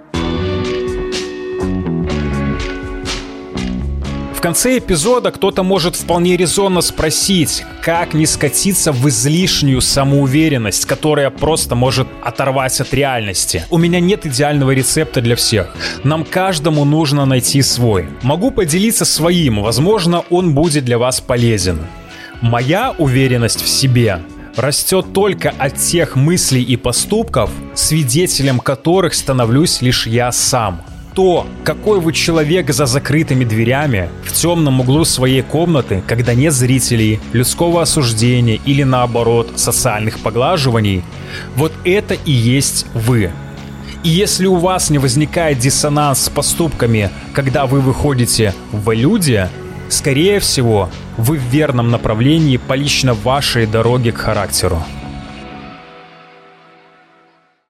конце 4.43 4.79
эпизода 4.79 5.31
кто-то 5.31 5.63
может 5.63 5.95
вполне 5.95 6.37
резонно 6.37 6.81
спросить, 6.81 7.65
как 7.81 8.13
не 8.13 8.27
скатиться 8.27 8.91
в 8.91 9.09
излишнюю 9.09 9.81
самоуверенность, 9.81 10.85
которая 10.85 11.31
просто 11.31 11.77
может 11.77 12.09
оторвать 12.23 12.81
от 12.81 12.93
реальности. 12.93 13.65
У 13.71 13.79
меня 13.79 14.01
нет 14.01 14.27
идеального 14.27 14.73
рецепта 14.73 15.21
для 15.21 15.37
всех. 15.37 15.75
Нам 16.03 16.25
каждому 16.25 16.85
нужно 16.85 17.25
найти 17.25 17.63
свой. 17.63 18.09
Могу 18.23 18.51
поделиться 18.51 19.05
своим, 19.05 19.63
возможно, 19.63 20.25
он 20.29 20.55
будет 20.55 20.85
для 20.85 20.99
вас 20.99 21.21
полезен. 21.21 21.79
Моя 22.41 22.95
уверенность 22.99 23.63
в 23.63 23.69
себе 23.69 24.19
растет 24.57 25.13
только 25.15 25.55
от 25.57 25.77
тех 25.77 26.17
мыслей 26.17 26.65
и 26.65 26.77
поступков, 26.77 27.51
свидетелем 27.75 28.59
которых 28.59 29.15
становлюсь 29.15 29.81
лишь 29.83 30.09
я 30.09 30.33
сам– 30.33 30.83
то, 31.14 31.46
какой 31.64 32.01
вы 32.01 32.12
человек 32.12 32.72
за 32.72 32.87
закрытыми 32.87 33.44
дверями, 33.44 34.09
в 34.25 34.33
темном 34.33 34.81
углу 34.81 35.05
своей 35.05 35.42
комнаты, 35.42 36.03
когда 36.07 36.35
нет 36.35 36.53
зрителей, 36.53 37.20
людского 37.33 37.83
осуждения 37.83 38.59
или 38.64 38.83
наоборот 38.83 39.53
социальных 39.57 40.20
поглаживаний, 40.20 41.05
вот 41.57 41.72
это 41.85 42.14
и 42.14 42.33
есть 42.33 42.87
вы. 42.94 43.31
И 44.03 44.09
если 44.09 44.46
у 44.46 44.57
вас 44.57 44.90
не 44.90 44.98
возникает 44.98 45.59
диссонанс 45.59 46.22
с 46.22 46.29
поступками, 46.29 47.11
когда 47.33 47.66
вы 47.66 47.81
выходите 47.81 48.55
в 48.72 48.92
люди, 48.92 49.48
скорее 49.88 50.40
всего, 50.40 50.90
вы 51.16 51.38
в 51.38 51.42
верном 51.42 51.90
направлении 51.90 52.57
по 52.57 52.72
лично 52.72 53.14
вашей 53.14 53.66
дороге 53.66 54.12
к 54.12 54.18
характеру. 54.18 54.83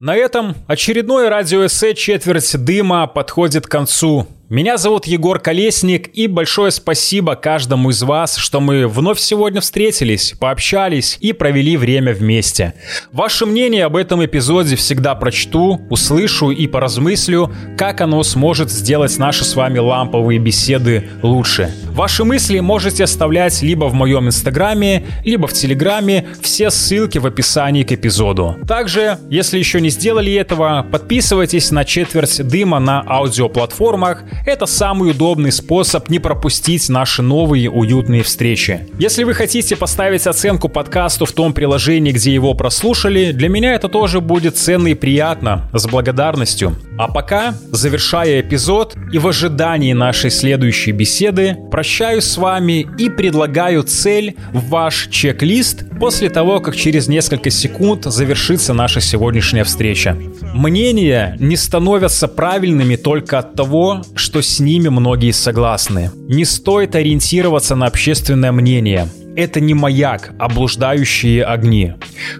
На 0.02 0.16
этом 0.16 0.56
очередное 0.66 1.30
радиоэссе 1.30 1.94
«Четверть 1.94 2.56
дыма» 2.56 3.06
подходит 3.06 3.68
к 3.68 3.70
концу. 3.70 4.26
Меня 4.52 4.76
зовут 4.76 5.06
Егор 5.06 5.38
Колесник, 5.38 6.10
и 6.12 6.26
большое 6.26 6.70
спасибо 6.72 7.36
каждому 7.36 7.88
из 7.88 8.02
вас, 8.02 8.36
что 8.36 8.60
мы 8.60 8.86
вновь 8.86 9.18
сегодня 9.18 9.62
встретились, 9.62 10.34
пообщались 10.38 11.16
и 11.22 11.32
провели 11.32 11.78
время 11.78 12.12
вместе. 12.12 12.74
Ваше 13.12 13.46
мнение 13.46 13.86
об 13.86 13.96
этом 13.96 14.22
эпизоде 14.22 14.76
всегда 14.76 15.14
прочту, 15.14 15.80
услышу 15.88 16.50
и 16.50 16.66
поразмыслю, 16.66 17.50
как 17.78 18.02
оно 18.02 18.22
сможет 18.24 18.70
сделать 18.70 19.16
наши 19.16 19.42
с 19.42 19.56
вами 19.56 19.78
ламповые 19.78 20.38
беседы 20.38 21.08
лучше. 21.22 21.74
Ваши 21.92 22.22
мысли 22.24 22.60
можете 22.60 23.04
оставлять 23.04 23.62
либо 23.62 23.86
в 23.86 23.94
моем 23.94 24.26
инстаграме, 24.26 25.06
либо 25.24 25.46
в 25.46 25.54
телеграме, 25.54 26.26
все 26.42 26.70
ссылки 26.70 27.16
в 27.16 27.24
описании 27.24 27.84
к 27.84 27.92
эпизоду. 27.92 28.58
Также, 28.68 29.18
если 29.30 29.58
еще 29.58 29.80
не 29.80 29.88
сделали 29.88 30.34
этого, 30.34 30.86
подписывайтесь 30.92 31.70
на 31.70 31.86
четверть 31.86 32.46
дыма 32.46 32.80
на 32.80 33.02
аудиоплатформах, 33.06 34.24
это 34.44 34.66
самый 34.66 35.10
удобный 35.10 35.52
способ 35.52 36.08
не 36.08 36.18
пропустить 36.18 36.88
наши 36.88 37.22
новые 37.22 37.70
уютные 37.70 38.22
встречи. 38.22 38.88
Если 38.98 39.24
вы 39.24 39.34
хотите 39.34 39.76
поставить 39.76 40.26
оценку 40.26 40.68
подкасту 40.68 41.26
в 41.26 41.32
том 41.32 41.52
приложении, 41.52 42.12
где 42.12 42.32
его 42.32 42.54
прослушали, 42.54 43.32
для 43.32 43.48
меня 43.48 43.74
это 43.74 43.88
тоже 43.88 44.20
будет 44.20 44.56
ценно 44.56 44.88
и 44.88 44.94
приятно, 44.94 45.68
с 45.72 45.86
благодарностью. 45.86 46.76
А 46.98 47.08
пока, 47.08 47.54
завершая 47.70 48.40
эпизод 48.40 48.96
и 49.12 49.18
в 49.18 49.28
ожидании 49.28 49.92
нашей 49.92 50.30
следующей 50.30 50.92
беседы, 50.92 51.56
прощаюсь 51.70 52.24
с 52.24 52.36
вами 52.36 52.86
и 52.98 53.08
предлагаю 53.08 53.82
цель 53.82 54.36
в 54.52 54.68
ваш 54.68 55.08
чек-лист 55.10 55.84
после 55.98 56.30
того, 56.30 56.60
как 56.60 56.76
через 56.76 57.08
несколько 57.08 57.50
секунд 57.50 58.04
завершится 58.04 58.74
наша 58.74 59.00
сегодняшняя 59.00 59.64
встреча. 59.64 60.16
Мнения 60.54 61.36
не 61.38 61.56
становятся 61.56 62.28
правильными 62.28 62.96
только 62.96 63.38
от 63.38 63.54
того, 63.54 64.02
что 64.32 64.40
с 64.40 64.60
ними 64.60 64.88
многие 64.88 65.30
согласны. 65.32 66.10
Не 66.26 66.46
стоит 66.46 66.94
ориентироваться 66.94 67.76
на 67.76 67.84
общественное 67.84 68.50
мнение. 68.50 69.06
Это 69.36 69.60
не 69.60 69.74
маяк, 69.74 70.32
а 70.38 70.48
блуждающие 70.48 71.44
огни. 71.44 71.92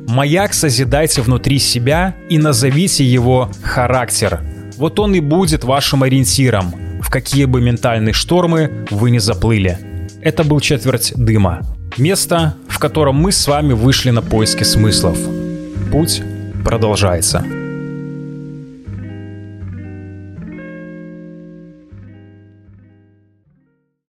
Маяк 0.08 0.54
созидайте 0.54 1.20
внутри 1.20 1.58
себя 1.58 2.16
и 2.30 2.38
назовите 2.38 3.04
его 3.04 3.50
характер. 3.62 4.40
Вот 4.78 4.98
он 5.00 5.14
и 5.14 5.20
будет 5.20 5.64
вашим 5.64 6.02
ориентиром, 6.02 6.74
в 7.02 7.10
какие 7.10 7.44
бы 7.44 7.60
ментальные 7.60 8.14
штормы 8.14 8.86
вы 8.88 9.10
не 9.10 9.18
заплыли. 9.18 9.76
Это 10.22 10.44
был 10.44 10.60
четверть 10.60 11.12
дыма. 11.14 11.60
Место, 11.98 12.54
в 12.68 12.78
котором 12.78 13.16
мы 13.16 13.32
с 13.32 13.46
вами 13.46 13.74
вышли 13.74 14.08
на 14.08 14.22
поиски 14.22 14.62
смыслов. 14.62 15.18
Путь 15.90 16.22
продолжается. 16.64 17.44